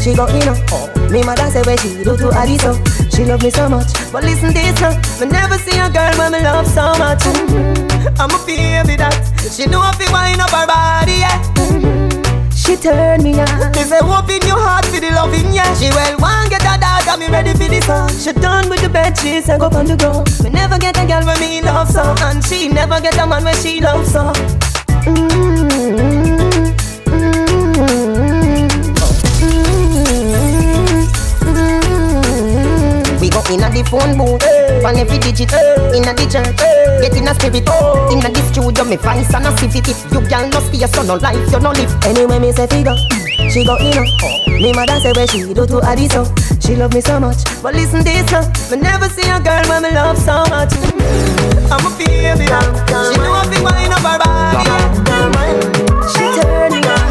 [0.00, 0.90] she go in oh.
[1.10, 2.74] Me mother say when she do to Adiso,
[3.14, 3.92] she love me so much.
[4.12, 7.22] But listen this now, me never see a girl when me love so much.
[7.22, 8.20] Mm-hmm.
[8.20, 9.14] I'm a baby that
[9.50, 11.42] she know if wind up her body, yeah.
[12.54, 13.72] She turn me on.
[13.74, 15.74] Me say open your heart for the loving, yeah.
[15.74, 18.10] She well one get a dog, got me ready for the song.
[18.14, 20.30] She done with the bed sheets and go on the ground.
[20.42, 23.44] Me never get a girl when me love so, and she never get a man
[23.44, 24.32] when she love so.
[25.06, 26.13] Mm-hmm.
[33.50, 34.82] Inna the phone booth, hey.
[34.84, 35.96] on every digit, hey.
[35.96, 37.00] inna the church, hey.
[37.00, 38.08] get in a spirit, oh.
[38.12, 39.88] inna the studio, me find son a civic.
[39.88, 41.92] If you girl no stay, so no life, you no live.
[42.04, 42.96] Anyway, me say figure,
[43.50, 44.04] she go inna.
[44.22, 44.44] Oh.
[44.48, 46.24] Me mother say where she do to Adiso,
[46.62, 47.44] she love me so much.
[47.62, 50.72] But listen this now, me never see a girl when me love so much.
[51.68, 54.64] I'm a baby, she know I feel wind up her body.
[56.12, 57.04] She turn me on.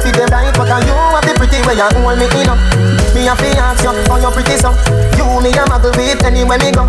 [0.00, 2.56] Say fit them right, but you have the pretty way you hold me in up.
[3.12, 4.72] Me a fi ask you, how you pretty so?
[5.20, 6.88] You me a muggle with anywhere me go.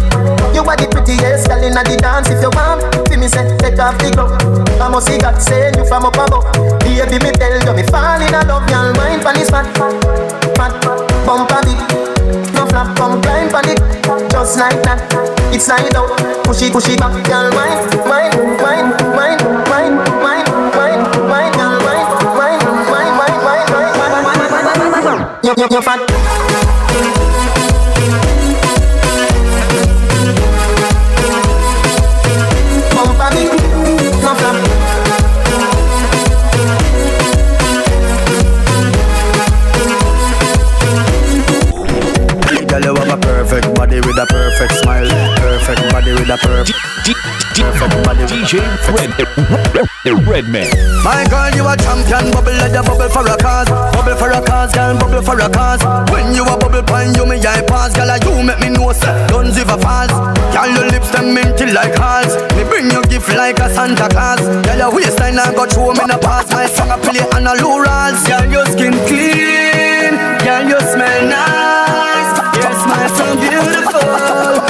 [0.55, 2.31] You are the prettiest girl inna the dance.
[2.31, 2.79] If you want,
[3.11, 4.31] fi me say take off the glove.
[4.79, 6.47] I must see God send you from up above.
[6.87, 9.67] Baby me tell you me fall in love, y'all mind pon this fat,
[10.55, 10.71] fat,
[11.27, 11.79] bump on it.
[12.55, 13.79] No flap, come climb pon it,
[14.31, 15.03] just like that.
[15.51, 16.07] It's slide out,
[16.47, 18.31] push it, push it back, y'all mind, mind,
[18.63, 18.87] mind,
[19.17, 19.80] mind, mind,
[25.57, 26.20] you, you, you fat.
[46.11, 46.91] Body with a.
[47.51, 49.11] Perfect body DJ Red,
[50.27, 50.67] Redman.
[51.03, 52.31] My girl, you a champion.
[52.31, 53.69] Bubble like a bubble for a cause.
[53.69, 54.97] Bubble for a cause, girl.
[54.97, 55.83] Bubble for a cause.
[56.11, 57.93] When you a bubble pine, you me eye pass.
[57.93, 60.11] Girl, you make me know say guns if a falls.
[60.55, 62.33] Girl, your lips them minty like halls.
[62.55, 64.41] Me bring you gift like a Santa Claus.
[64.65, 66.49] Girl, your waistline I got through me no pass.
[66.51, 68.25] My song I play on a low rolls.
[68.25, 70.17] Girl, your skin clean.
[70.41, 72.31] Girl, you smell nice.
[72.57, 74.60] Your smile so beautiful.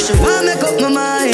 [0.00, 1.27] She want make up my mind.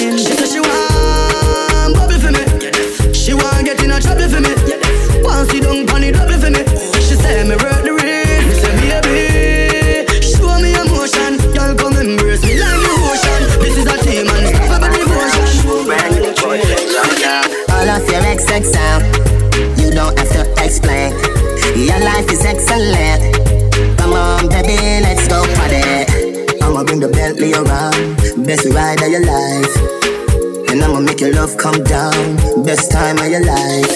[31.25, 33.93] Your love come down, best time of your life.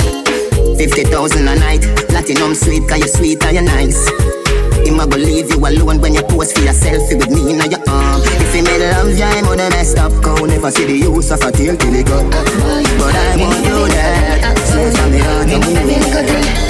[0.78, 4.08] 50,000 a night, platinum sweet, cause you're sweet and you're nice.
[4.88, 7.78] A go leave you alone when you pose for your selfie with me in your
[7.88, 8.20] arm.
[8.24, 10.44] If he made love, yeah, I'm on a messed up cow.
[10.44, 12.28] Never see the use of a tail till he got.
[12.32, 14.58] But I won't do that.
[14.66, 16.67] So from the heart,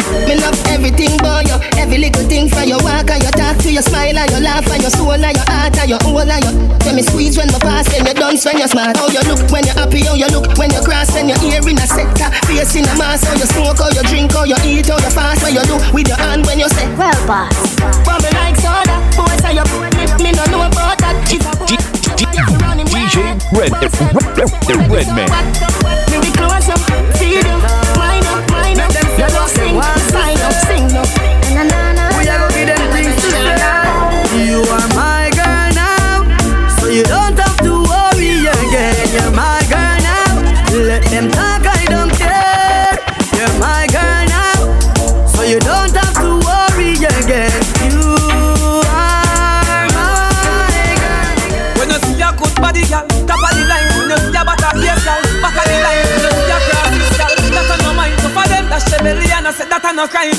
[0.78, 4.14] everything about you, every little thing for your walk and your talk to your smile
[4.14, 6.54] and your laugh and your soul and your heart and your whole and your.
[6.86, 8.96] When me squeeze when my pass, and you dance when you're smart.
[8.96, 11.60] How you look when you're happy, how you look when you cross, when you're here
[11.66, 13.26] in a sector, face in a mask.
[13.26, 15.76] How you smoke, how you drink, how you eat, how you fast, what you do
[15.90, 17.58] with your hand when you say, Well, boss.
[18.06, 19.66] Bubble like soda, boy, say you
[20.22, 21.18] me no know about that.
[21.26, 21.74] If a boy
[22.86, 23.18] DJ
[23.50, 25.97] Red, the Red Man.
[59.58, 60.38] Said that a no crime.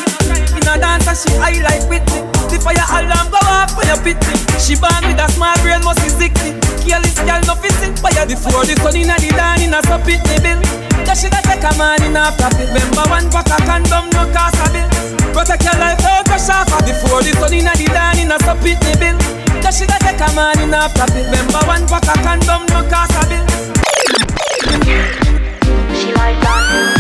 [0.56, 2.24] In a dance, and she high like Whitney.
[2.48, 4.36] The fire alarm go off when you pit me.
[4.56, 6.56] She born with a small brain, must be sickly.
[6.80, 7.92] Careless girl, no fitting.
[8.00, 10.60] Fire before the sun inna the dawn, inna so pit me bill.
[11.04, 12.72] That she da take a man in a profit.
[12.72, 14.88] Remember one pack of condom, no cost a bill.
[15.36, 16.72] Protect your life, don't crash off.
[16.88, 19.20] Before the sun inna the dawn, inna so pit me bill.
[19.60, 21.28] That she da take a man in a profit.
[21.28, 23.44] Remember one pack of condom, no cost a bill.
[25.92, 26.99] She like that.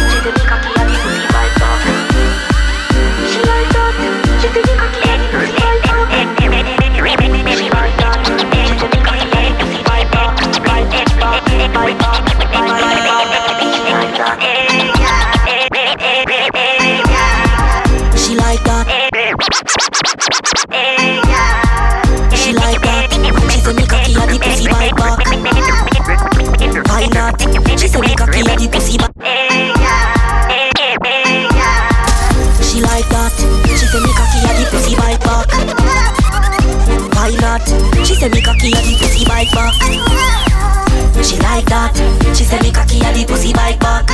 [41.94, 42.36] That.
[42.38, 44.10] She say me cocky and the pussy bite back.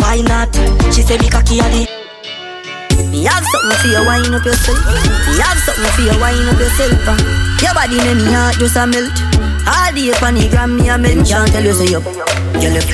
[0.00, 0.52] Why not?
[0.92, 1.82] She say me cocky and the
[3.10, 4.78] Me have something for you, wind up yourself.
[5.28, 6.94] Me have something for you, wind up yourself.
[7.60, 9.12] Your body make me heart just a melt.
[9.66, 11.46] All the up gram, me a mention.
[11.50, 12.00] Tell you say you,
[12.60, 12.88] you look,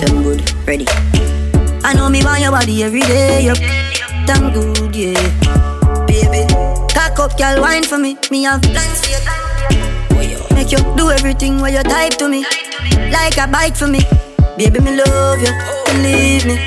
[0.00, 0.86] damn good, ready.
[1.84, 3.44] I know me want your body every day.
[3.44, 3.54] You
[4.26, 6.06] damn good, yeah.
[6.06, 6.46] Baby,
[6.92, 8.16] cock up, girl, wine for me.
[8.30, 9.45] Me have plans for you.
[10.66, 12.44] Make you do everything while you type to me,
[13.14, 14.00] like a bite for me.
[14.58, 15.54] Baby, me love you,
[15.86, 16.58] believe me,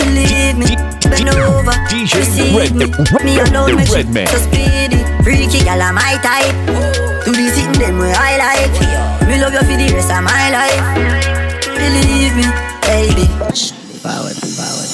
[0.00, 0.72] believe me.
[1.04, 2.88] Bend over, DJ receive me.
[3.22, 4.28] Me alone, Red Man.
[4.28, 6.56] so speedy, freaky, girl, I'm my type.
[7.26, 9.28] Do the thing them way I like.
[9.28, 10.80] Me love you for the rest of my life.
[11.76, 12.48] Believe me,
[12.88, 13.28] baby.
[14.00, 14.88] Forward, forward.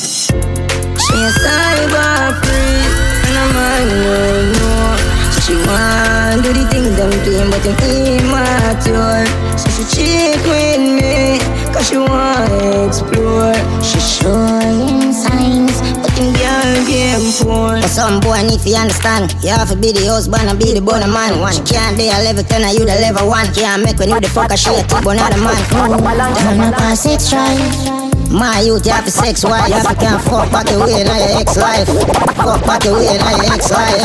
[0.98, 1.69] She a
[7.48, 9.24] but them immature.
[9.56, 11.40] So she cheat with me,
[11.72, 13.56] cause she wanna explore.
[13.80, 17.80] She showing signs, but them girl game poor.
[17.80, 19.32] But some boy need to understand.
[19.40, 21.40] You have to be the husband and be the bonner man.
[21.40, 23.46] One can't be a level ten and you the level one.
[23.54, 24.84] Can't make when you the fucker shit.
[24.90, 25.56] But not a man.
[25.70, 27.99] Turn up a six drive.
[28.30, 31.56] My youth, you have sex why you have can't fuck back away in your ex
[31.56, 31.88] life.
[32.38, 33.98] Fuck back away in your ex life.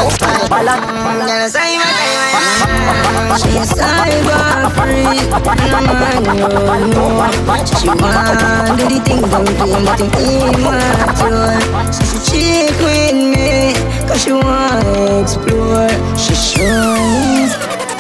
[3.38, 5.30] She's cyber free,
[5.70, 7.30] no man no more.
[7.78, 11.62] She want do the thing down to nothing immature.
[11.94, 15.90] She cheat with me, cause she want explore.
[16.18, 16.34] She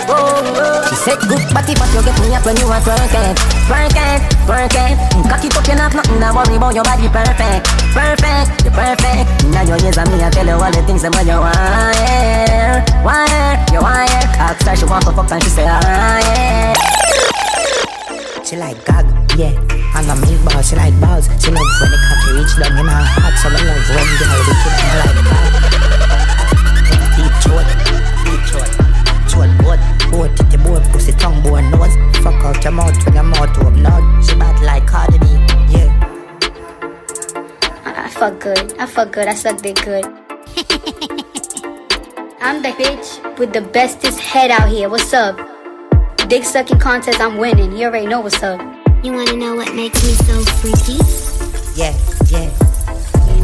[0.06, 3.97] She said good body, but you get me up when you are work it, work
[3.97, 4.93] it, work it.
[5.26, 9.26] Cock it up, you not nothing to worry about your body perfect, perfect, you're perfect.
[9.49, 12.86] Now your ears and me, I tell you all the things that when you yeah,
[13.01, 13.82] want, you.
[13.82, 15.82] Ask her she want to fuck and she say, ah,
[16.22, 16.78] yeah.
[18.45, 19.10] She like gag,
[19.41, 19.58] yeah.
[19.97, 21.26] And a milk ball, she like balls.
[21.41, 23.34] She love when the cocky reach down in her heart.
[23.41, 25.49] So I love when the girl wicked and I like that.
[27.18, 27.85] Deep throat
[30.12, 31.95] boat, boat, titty boat, pussy tongue, boy, nose.
[32.24, 34.24] Fuck out your mouth when your mouth open out.
[34.24, 35.26] She bad like Cardi B,
[35.70, 35.91] yeah.
[37.86, 38.78] I fuck good.
[38.80, 39.28] I fuck good.
[39.28, 40.06] I suck dick good.
[42.41, 44.89] I'm the bitch with the bestest head out here.
[44.89, 45.38] What's up?
[46.30, 47.76] Dick sucking contest, I'm winning.
[47.76, 48.60] You already know what's up.
[49.03, 50.97] You wanna know what makes me so freaky?
[51.76, 51.93] Yeah,
[52.30, 52.49] yeah.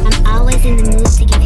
[0.04, 1.41] I'm always in the mood to give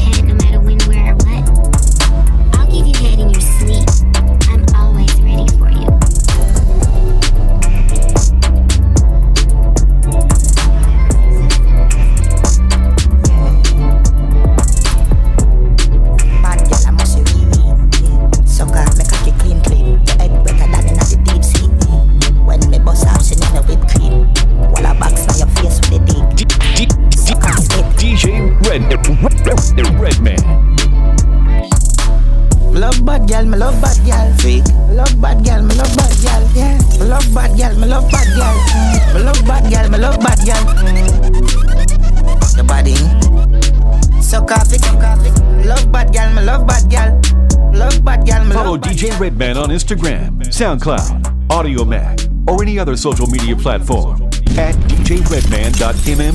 [50.57, 54.23] SoundCloud, Audiomack, or any other social media platform
[54.57, 56.33] at djredman.mme.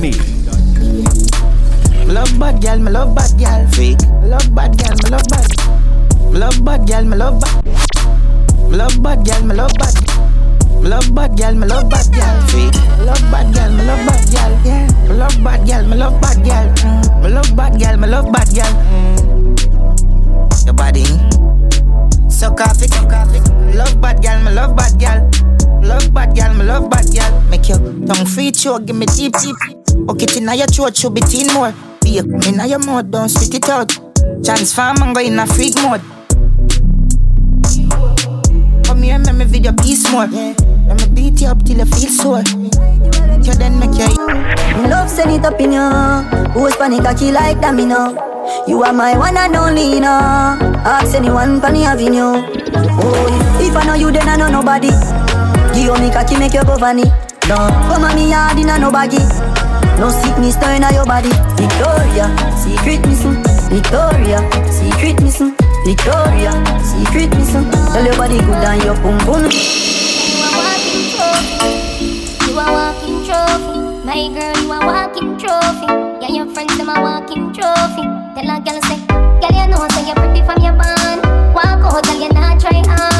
[2.06, 3.66] Me love bad girl, me love bad girl.
[3.72, 3.98] Freak.
[4.22, 5.50] Me love bad girl, me love bad.
[6.30, 7.64] Me love bad girl, me love bad.
[8.70, 9.94] Me love bad girl, me love bad.
[10.80, 12.40] Me love bad girl, me love bad girl.
[12.46, 12.74] Freak.
[12.98, 14.52] Me love bad girl, me love bad girl.
[14.62, 14.86] Yeah.
[15.08, 16.36] Me love bad girl, me love bad.
[16.38, 17.22] Mm.
[17.24, 18.46] Me love bad girl, me love bad.
[18.46, 19.58] Mm.
[20.64, 21.42] Your body.
[22.42, 22.90] Off it.
[22.90, 23.41] Me
[23.74, 25.30] love bad girl, me love bad girl.
[25.82, 27.40] Love bad girl, me love bad girl.
[27.50, 29.56] Make your tongue free choke, give me deep, deep.
[30.08, 31.72] Okay, it inna your throat, should be teen more.
[32.02, 33.90] Be inna your mouth, don't spit it out.
[34.44, 36.00] Transform and go in a freak mode.
[38.84, 40.26] Come here, make me video piece more.
[40.26, 42.42] Let me beat you up till you feel sore.
[42.42, 44.10] You then make your
[44.88, 46.52] Love send it up in you.
[46.52, 48.31] Who's panic cocky like domino?
[48.66, 50.10] You are my one and only, you know.
[50.84, 52.42] Ask anyone pan the avenue.
[52.98, 54.90] Oh, if I know you, then I know nobody.
[55.74, 57.04] Give me cocky, make you go funny.
[57.48, 57.56] No,
[57.86, 59.22] come on me yard in a no baggy.
[59.98, 61.30] No sickness on your body.
[61.54, 62.26] Victoria,
[62.58, 63.42] secret missing.
[63.70, 65.54] Victoria, secret missing.
[65.86, 66.52] Victoria,
[66.82, 67.70] secret missing.
[67.94, 69.50] Tell your body good and your pum pum.
[72.46, 73.71] You are walking trophy.
[74.12, 75.86] My girl, you a walking trophy.
[76.20, 78.02] Yeah, your friends them a walking trophy.
[78.36, 81.22] Tell a girl say, girl you know say you're pretty from your band.
[81.54, 83.11] Walk out, girl you not try hard.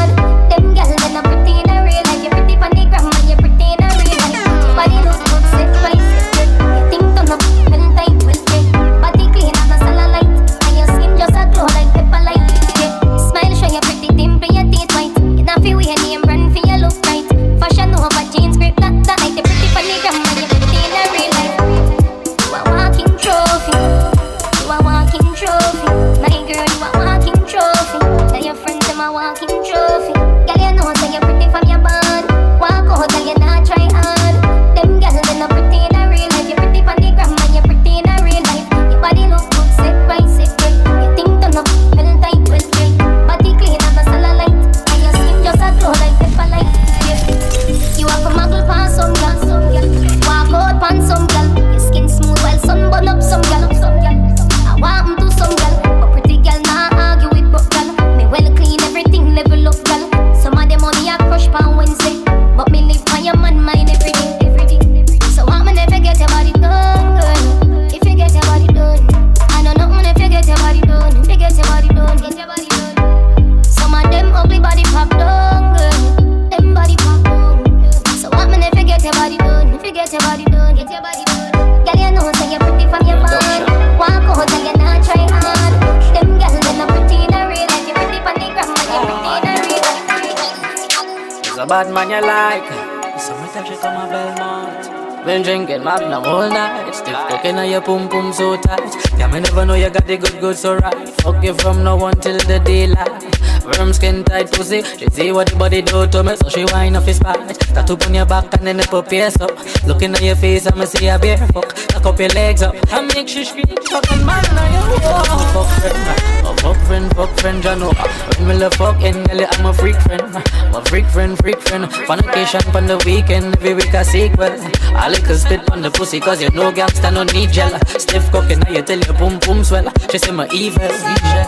[95.32, 96.94] Been drinking Magnum all night.
[96.94, 98.94] Still cooking on your pum pum so tight.
[99.16, 101.09] Yeah, me never know you got the good good so right.
[101.22, 103.34] Fuck you from now until the daylight.
[103.62, 104.82] Firm skin tight pussy.
[104.82, 107.48] She see what the body do to me, so she wind off his spine.
[107.48, 109.52] Tattoo on your back and then the put pierce up.
[109.86, 111.72] Looking at your face, I'ma see a bear fuck.
[111.94, 113.74] Lock up your legs up I make she scream.
[113.88, 115.26] Fucking man, now you fuck
[115.56, 117.93] oh, fuck friend, fuck friend, know.
[118.39, 120.22] When me love fucking, girl, I'm a freak friend.
[120.22, 121.93] I'm a freak friend, freak friend.
[122.06, 124.55] Fornication on the weekend, every week a sequel.
[124.94, 128.60] I little spit on the pussy cause you know gangsta no need gel Stiff cooking
[128.60, 131.47] now you tell your boom boom swell She say my evil, evil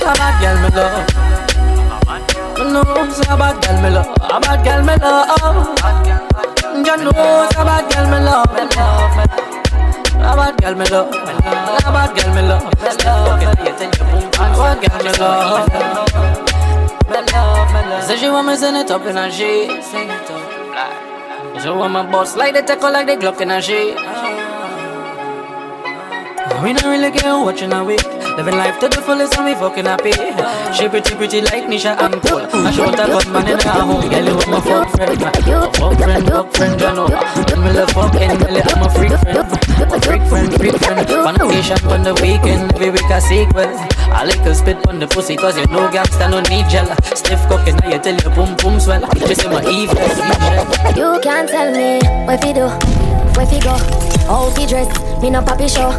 [0.00, 1.04] A bad girl me love
[2.72, 6.30] No, it's a bad girl me love A bad girl me love
[7.12, 9.49] know it's a bad girl me love bad girl me love
[10.22, 11.14] A bad girl me love
[12.92, 15.68] Stiff cooking now you tell your boom boom swell Bad girl me love
[17.08, 20.08] Me love, me love Say she want me send it up in her sheet Sing
[20.08, 20.60] it up
[21.62, 23.94] so I'm a boss like the tackle like the Glock in a shit.
[26.62, 28.19] We don't really care watching a week.
[28.40, 30.16] Living life to the fullest and we fucking happy.
[30.72, 32.40] She pretty pretty like Nisha and Cole.
[32.40, 34.08] And she want a good man in her home.
[34.08, 35.20] Girl, you my fuck friend.
[35.76, 37.08] Fuck friend, fuck friend, you know.
[37.60, 39.44] Me love fucking, girl, I'm a freak friend.
[39.92, 41.04] A freak friend, freak friend.
[41.04, 43.68] Fornication on the weekend, every week a sequel.
[44.08, 46.88] I like to spit on the pussy cause you know gangsta no need gel.
[47.12, 49.04] Stiff cooking, now you tell your boom boom swell.
[49.28, 50.00] She say my evil,
[50.96, 52.72] You can't tell me where fi do,
[53.36, 53.76] where fi go,
[54.24, 54.88] how fi dress.
[55.20, 55.92] Me no papi show.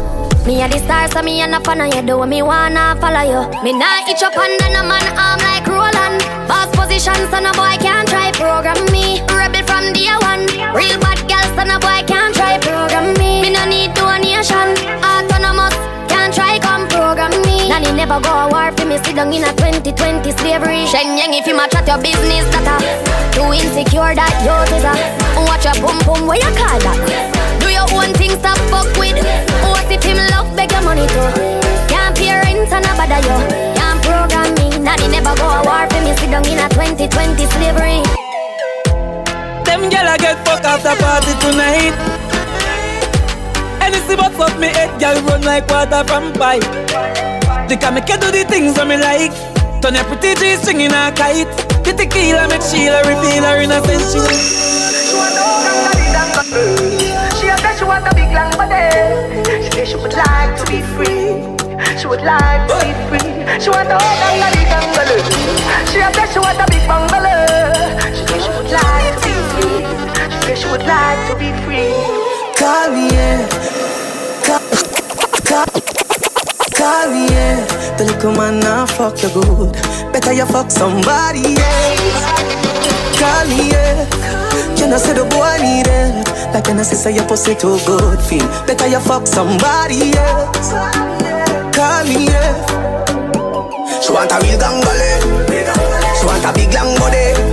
[0.46, 2.02] Me a the star, so me a no fan of you.
[2.02, 3.40] Do me wanna follow you.
[3.62, 6.18] Me nah itch up under no man arm like Roland.
[6.50, 9.22] Boss position, so no boy can't try program me.
[9.30, 10.42] Rebel from day one.
[10.74, 13.42] Real bad girl, so no boy can't try program me.
[13.42, 14.74] Me no need donation.
[14.98, 15.78] Autonomous,
[16.10, 17.70] can't try come program me.
[17.70, 18.98] Nanny never go a war for me.
[19.06, 20.82] Sit down in a 2020 slavery.
[20.90, 22.76] Shenyang if you match at your business, that a
[23.30, 25.46] too insecure that you a.
[25.46, 27.51] Watch your boom boom, where you call that?
[27.72, 29.16] Your own thing, stop fuck with.
[29.64, 31.24] What if him love beg your money too?
[31.88, 33.36] Can't pay rent and a bother you.
[33.72, 34.76] Can't program me.
[34.76, 36.12] Nanny never go a war for me.
[36.20, 37.08] Sit down in a 2020
[37.48, 38.04] slavery.
[39.64, 41.96] Them gyal a get fuck after party tonight.
[43.80, 46.62] Anything but fuck me head, gyal run like water from pipe.
[47.68, 49.32] They can make you do the things that me like.
[49.80, 51.48] Turn your pretty G string in a kite.
[51.84, 54.12] The tequila make Sheila reveal her innocence.
[54.12, 54.20] She
[57.92, 58.88] want She a big long body.
[59.64, 61.44] She say she would like to be free.
[62.00, 63.30] She would like to be free.
[63.60, 65.18] She want a gangali gangali.
[65.90, 67.44] She a say she want a big bungalow.
[68.16, 69.80] She say she would like to be free.
[70.32, 71.92] She say she would like to be free.
[72.60, 73.40] Call me, yeah.
[74.46, 74.62] Call,
[75.48, 75.68] call,
[76.78, 77.56] call me, yeah.
[77.98, 79.72] The little man now fuck you good.
[80.12, 82.16] Better you fuck somebody else.
[83.20, 84.51] Call me, yeah.
[84.78, 86.28] You know say the boy need it.
[86.52, 88.46] Like when I say your pussy too good, feel.
[88.66, 90.72] Better you fuck somebody else.
[91.74, 92.54] Call me, yeah.
[94.00, 95.10] She want a real gangale.
[96.18, 97.51] She want a big long body.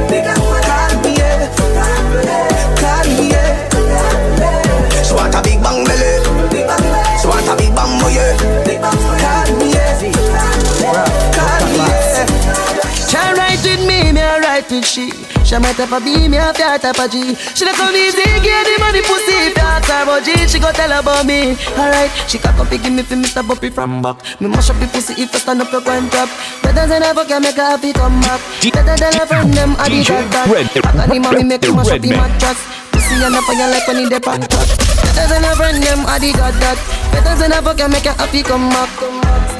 [15.49, 15.57] She.
[15.59, 17.33] My type of B, me a fair type of G.
[17.57, 19.49] She not come easy, get the money pussy.
[19.49, 21.57] If you ask her about G, she go tell about me.
[21.75, 23.41] Alright, she cock up, give me for Mr.
[23.45, 24.21] Buppy from back.
[24.39, 26.29] Me mash up the pussy if you stand up, you go and drop.
[26.61, 28.39] Better than ever can make her happy come back.
[28.61, 30.47] Better than her friend them, I DJ that.
[30.47, 32.59] Red- Back on the mommy make me mash up the mattress.
[32.93, 34.67] Pussy and up on your like when he dip on top.
[35.01, 36.77] Better than her friend them, I did got that.
[37.11, 39.18] Better than ever can make her happy come back.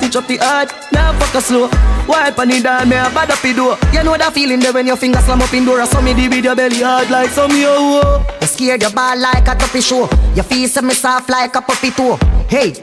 [0.10, 1.70] Stitch up the heart, now fuck her slow.
[2.10, 3.78] Wipe on the down, me a bad up the door.
[3.94, 5.80] You know that feeling there when your fingers slam up in door.
[5.82, 8.02] I saw me with your belly hard like some yo.
[8.42, 10.10] You scared your ball like a tuppy show.
[10.34, 12.18] Your face me soft like a puppy toe.
[12.50, 12.74] Hey.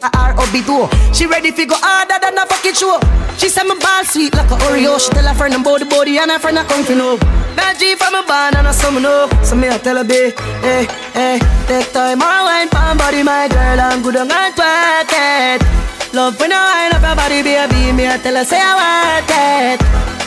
[0.00, 2.98] R-O-B-2 She ready fi go harder than a fucking show
[3.36, 6.16] She say my ball sweet like a Oreo She tell her friend about the body
[6.16, 7.18] and her friend a come fi know
[7.52, 10.32] That G from a band and a summer know So me a tell her be
[10.64, 14.30] Hey, eh, eh, hey, take time or wine pan body my girl I'm good on
[14.32, 18.44] and twerk it Love when I wind up your body baby Me a tell her
[18.44, 19.80] say I want it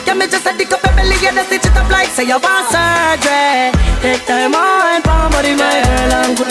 [0.06, 2.24] yeah, me just a dick up your belly and a stitch it up like say
[2.24, 3.72] you want surgery
[4.04, 6.48] Take time or wine pan body my girl I'm good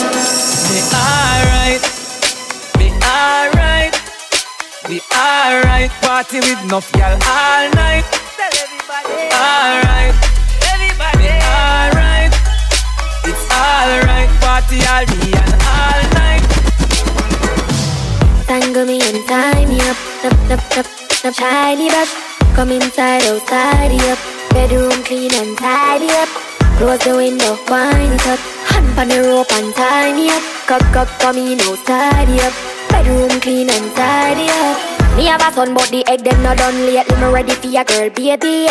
[0.74, 1.82] Be alright,
[2.78, 3.94] be alright,
[4.88, 5.90] be alright.
[6.02, 8.04] Party with enough gal all night.
[8.42, 10.14] Everybody alright,
[10.72, 11.18] everybody.
[11.22, 12.32] Be alright,
[13.22, 14.30] it's alright.
[14.42, 16.44] Party all day and all night.
[18.48, 20.86] Tangle me and tie me up, up, up, up,
[21.26, 22.08] up, tidy up.
[22.54, 24.20] Come inside, oh tidy up.
[24.54, 26.30] Bedroom clean and tidy up.
[26.78, 28.38] Close the window, wind it up.
[28.70, 30.44] Hand on the rope and tie me up.
[30.68, 32.73] Cock, cock, come in oh tidy up.
[32.94, 34.46] Bedroom clean and tidy.
[35.18, 37.16] Me have a son, but the egg them not done lately.
[37.18, 38.70] Me ready for your girl, baby.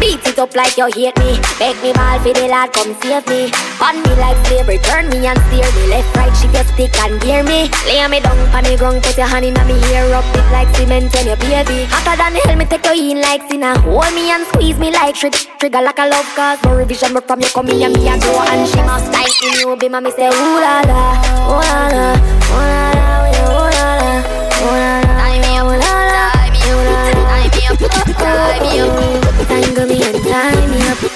[0.00, 1.36] Beat it up like you hate me.
[1.60, 3.52] Make me ball for the lad, come save me.
[3.84, 5.92] On me like slavery, turn me and steer me.
[5.92, 7.68] Left, right, she just stick and gear me.
[7.84, 10.72] Lay me down on the ground, put your hand in me hair up it like
[10.76, 11.84] cement when you baby.
[11.92, 13.76] Hotter than hell, me take you in like sinner.
[13.84, 15.36] Hold me and squeeze me like trick.
[15.60, 18.40] Trigger like a love cause no revision, but from you come here, me a grow
[18.40, 19.76] and she must like in you.
[19.76, 21.00] Be my me say ooh la la,
[21.44, 22.89] ooh la la, ooh la la,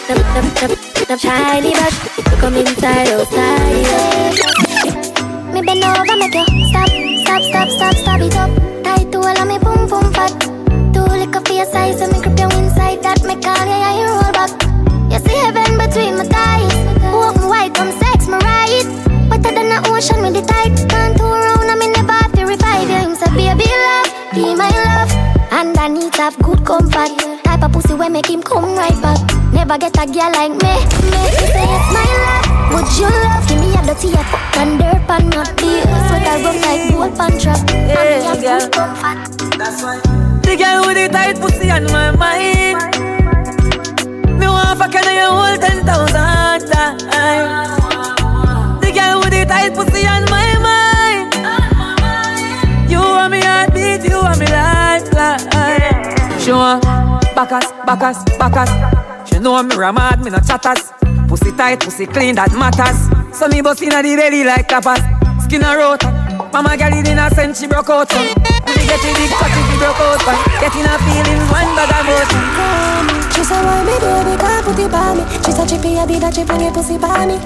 [0.06, 1.98] Nap, nap, nap, nap, shiny brush.
[2.38, 4.34] Come inside, outside.
[5.54, 6.90] Me bend over, make you stop,
[7.24, 8.50] stop, stop, stop, stop it up.
[8.84, 10.32] Tight to all of me, boom, boom, fat.
[10.92, 13.24] Two lick up for your size, so me grip you inside that.
[13.24, 14.52] Me call you, yeah, you roll back.
[15.10, 16.74] You see heaven between my thighs.
[17.10, 18.84] Walk me white, come sex me right.
[19.30, 20.76] Wetter than the ocean with the tide.
[20.90, 23.08] Turn around, I me never have to revive you.
[23.08, 25.10] Him say, baby love, be my love.
[25.50, 27.43] And I need to have good comfort.
[27.74, 29.18] Type of pussy where make him come right back.
[29.52, 30.58] Never get a girl like me.
[31.10, 32.46] Me, you say it's my love.
[32.70, 33.48] Would you love?
[33.48, 36.92] Give me a dirty a fuck and dirt pan not be Sweat I rub like
[36.92, 37.58] gold pan trap.
[37.74, 39.58] And me have good comfort.
[39.58, 39.98] That's why.
[40.42, 42.78] The girl with the tight pussy on my mind.
[44.38, 47.02] Me want fuck you you hold ten thousand times.
[48.82, 51.34] The girl with the tight pussy on my mind.
[52.88, 56.38] You want me heartbeat, you want me lifeline.
[56.38, 57.03] She want
[57.44, 58.70] backus, backus, backus.
[59.28, 60.92] She know me ramad, me no chatters.
[61.28, 62.96] Pussy tight, pussy clean, that matters.
[63.36, 65.00] So me bust inna the belly like tapas.
[65.44, 66.08] Skin a rota.
[66.52, 68.10] Mama girl in a sense she broke out.
[68.10, 68.24] son.
[68.24, 70.20] Me get it big cocky she broke out.
[70.24, 70.36] son.
[70.60, 72.42] Getting a feelings one bag of motion.
[73.34, 76.22] She said, why me baby can't put it by me She said, chippy, I did
[76.22, 77.36] that, chip, bring your pussy by me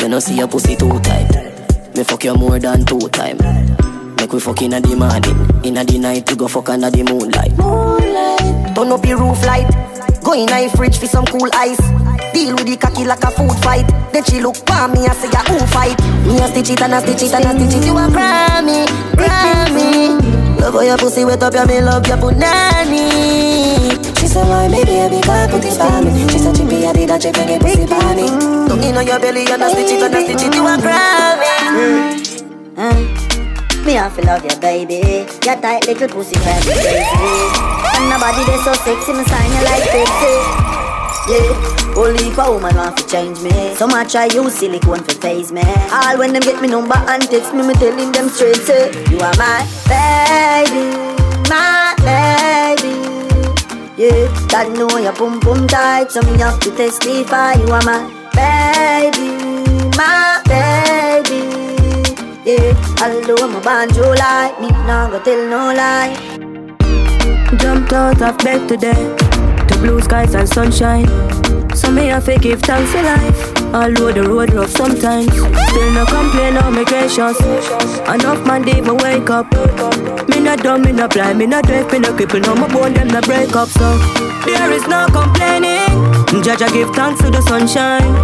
[0.00, 1.28] You know see your pussy two time.
[1.96, 3.73] Me fuck you more than two time.
[4.34, 7.54] Make we fuck inna the morning, inna the night we go fuck under the moonlight.
[7.54, 9.70] Moonlight Turn up your roof light.
[10.26, 11.78] Go in a fridge for some cool ice.
[12.34, 13.86] Deal with the cocky like a food fight.
[14.10, 15.94] Then she look for me and say, yeah, who fight?
[16.26, 17.86] Me a stitch it and a stitch it and a stitch it.
[17.86, 20.18] You a Grammy, Grammy.
[20.58, 23.06] Love how your pussy wet up, yeah, me love your punani.
[24.18, 27.08] She said, why me baby can't put it by me She said, chippy, I did
[27.10, 28.26] that, chip, bring your pussy by me
[28.66, 30.54] Tongue in on your belly and a stitch it and a stitch it.
[30.58, 32.34] You a Grammy.
[32.74, 33.23] Mm.
[33.84, 35.28] Me have to love you, baby.
[35.44, 37.04] Your tight little pussy drive me crazy.
[37.94, 40.34] And nobody they so sexy, me sign you like sexy.
[41.28, 43.74] Yeah, only if a woman want to change me.
[43.74, 45.62] So much I use silicone for face me.
[45.92, 49.18] All when them get me number and text me, me telling them straight say, You
[49.20, 50.96] are my baby,
[51.50, 52.94] my baby.
[54.00, 57.52] Yeah, that know your boom boom tight, so me have to testify.
[57.54, 58.00] You are my
[58.32, 59.28] baby,
[59.96, 61.63] my baby.
[62.44, 66.14] Yeah, although a banjo like me, nah go tell no lie.
[67.56, 68.92] Jumped out of bed today
[69.68, 71.06] to blue skies and sunshine.
[71.74, 73.74] So me have to give thanks to life.
[73.74, 77.40] Although the road rough sometimes, still no complain or me gracious.
[78.12, 79.50] Enough man they even wake up.
[80.28, 82.92] Me not dumb, me not blind, me not deaf, me not cripple, no my bone
[82.92, 83.68] them not break up.
[83.68, 83.96] So
[84.44, 85.88] there is no complaining.
[86.42, 88.14] Judge I give thanks to the sunshine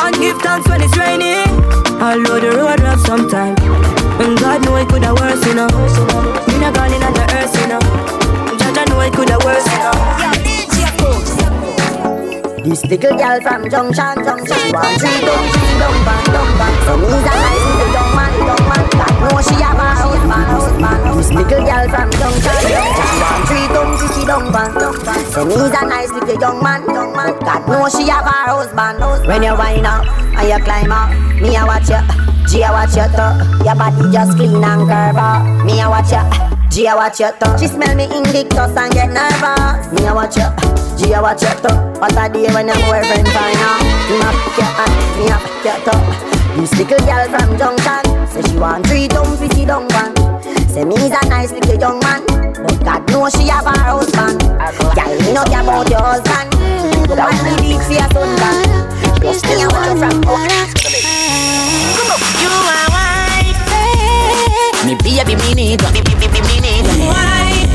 [0.00, 1.57] and give thanks when it's raining.
[2.00, 3.58] Although the road rough sometimes,
[4.22, 5.66] and God know it could have worse, you know.
[6.46, 7.80] Me not gone in on the earth, you know.
[8.56, 9.92] Judge I know it could have worse, you know.
[12.62, 16.76] This little girl from Junction, Junction She want three dumb, three dumb, bang, dumb, bang
[16.84, 18.67] So me's a nice little young man, young man God
[19.28, 23.18] know she have a house, man, This little girl from Junction, Junction
[23.48, 23.68] three
[24.28, 28.26] dumb, bang, dumb, bang So me's a nice little young man, God know she have
[28.26, 30.06] a husband, husband When you wind up
[30.36, 31.10] and you climb up
[31.40, 32.00] Me a watch you,
[32.48, 35.42] G a watch you too Your body just clean and curve up.
[35.64, 36.22] Me a watch you
[36.70, 39.92] G a watch you too She smell me invictus and get nervous.
[39.92, 40.48] Me a watch you
[40.96, 43.82] G a watch you too What a day when your boyfriend find out.
[44.08, 46.27] Me fuck you and me fuck you too
[46.58, 50.10] This little girl from Junction Say she want three dumb fifty dumb one
[50.66, 54.42] Say me's a nice little young man But God knows she have a husband.
[54.42, 56.50] Girl, me know you about your husband.
[56.58, 58.66] Mm, Woman be beat for your son man.
[59.22, 60.18] Plus me a want you from
[62.42, 63.54] You are white,
[64.82, 67.70] Me baby, me need me, me, me, me, me need white,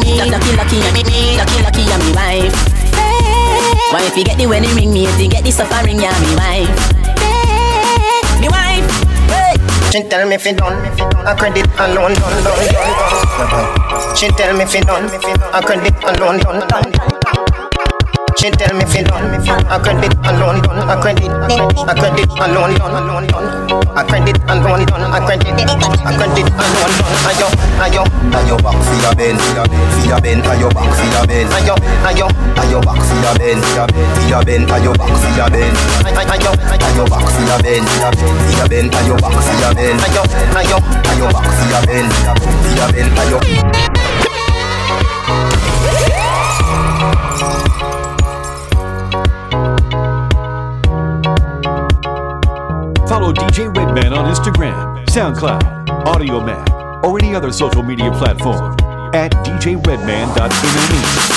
[0.00, 2.56] Me lucky, lucky, me, me lucky, lucky, I'm me wife.
[3.92, 6.32] Why if you get the wedding ring, me if you get the suffering, yeah, me
[6.34, 7.05] wife.
[8.40, 8.88] Me wife.
[9.90, 10.76] She tell me fi done,
[11.26, 14.16] a credit alone done, done, done, done.
[14.16, 15.06] She tell me fi done,
[15.54, 17.05] a credit alone done, done.
[18.46, 19.26] She tell me fi done,
[19.66, 24.86] a credit alone done, a credit, a credit alone done, alone done, a credit alone
[24.86, 27.26] done, a credit, a credit alone done.
[27.26, 27.48] Ayo,
[27.82, 28.02] ayo,
[28.38, 31.74] ayo back for your bend, for your bend, ayo back for your bend, ayo,
[32.06, 32.26] ayo,
[32.62, 35.76] ayo back for your bend, for your bend, ayo back for your bend,
[36.30, 40.22] ayo, ayo back for your bend, for your bend, ayo back for your bend, ayo,
[40.54, 40.78] ayo,
[41.10, 42.10] ayo back for your bend,
[42.62, 43.85] for your bend, ayo.
[53.16, 58.74] Follow DJ Redman on Instagram, SoundCloud, Audiomack, or any other social media platform
[59.14, 61.35] at djredman.me.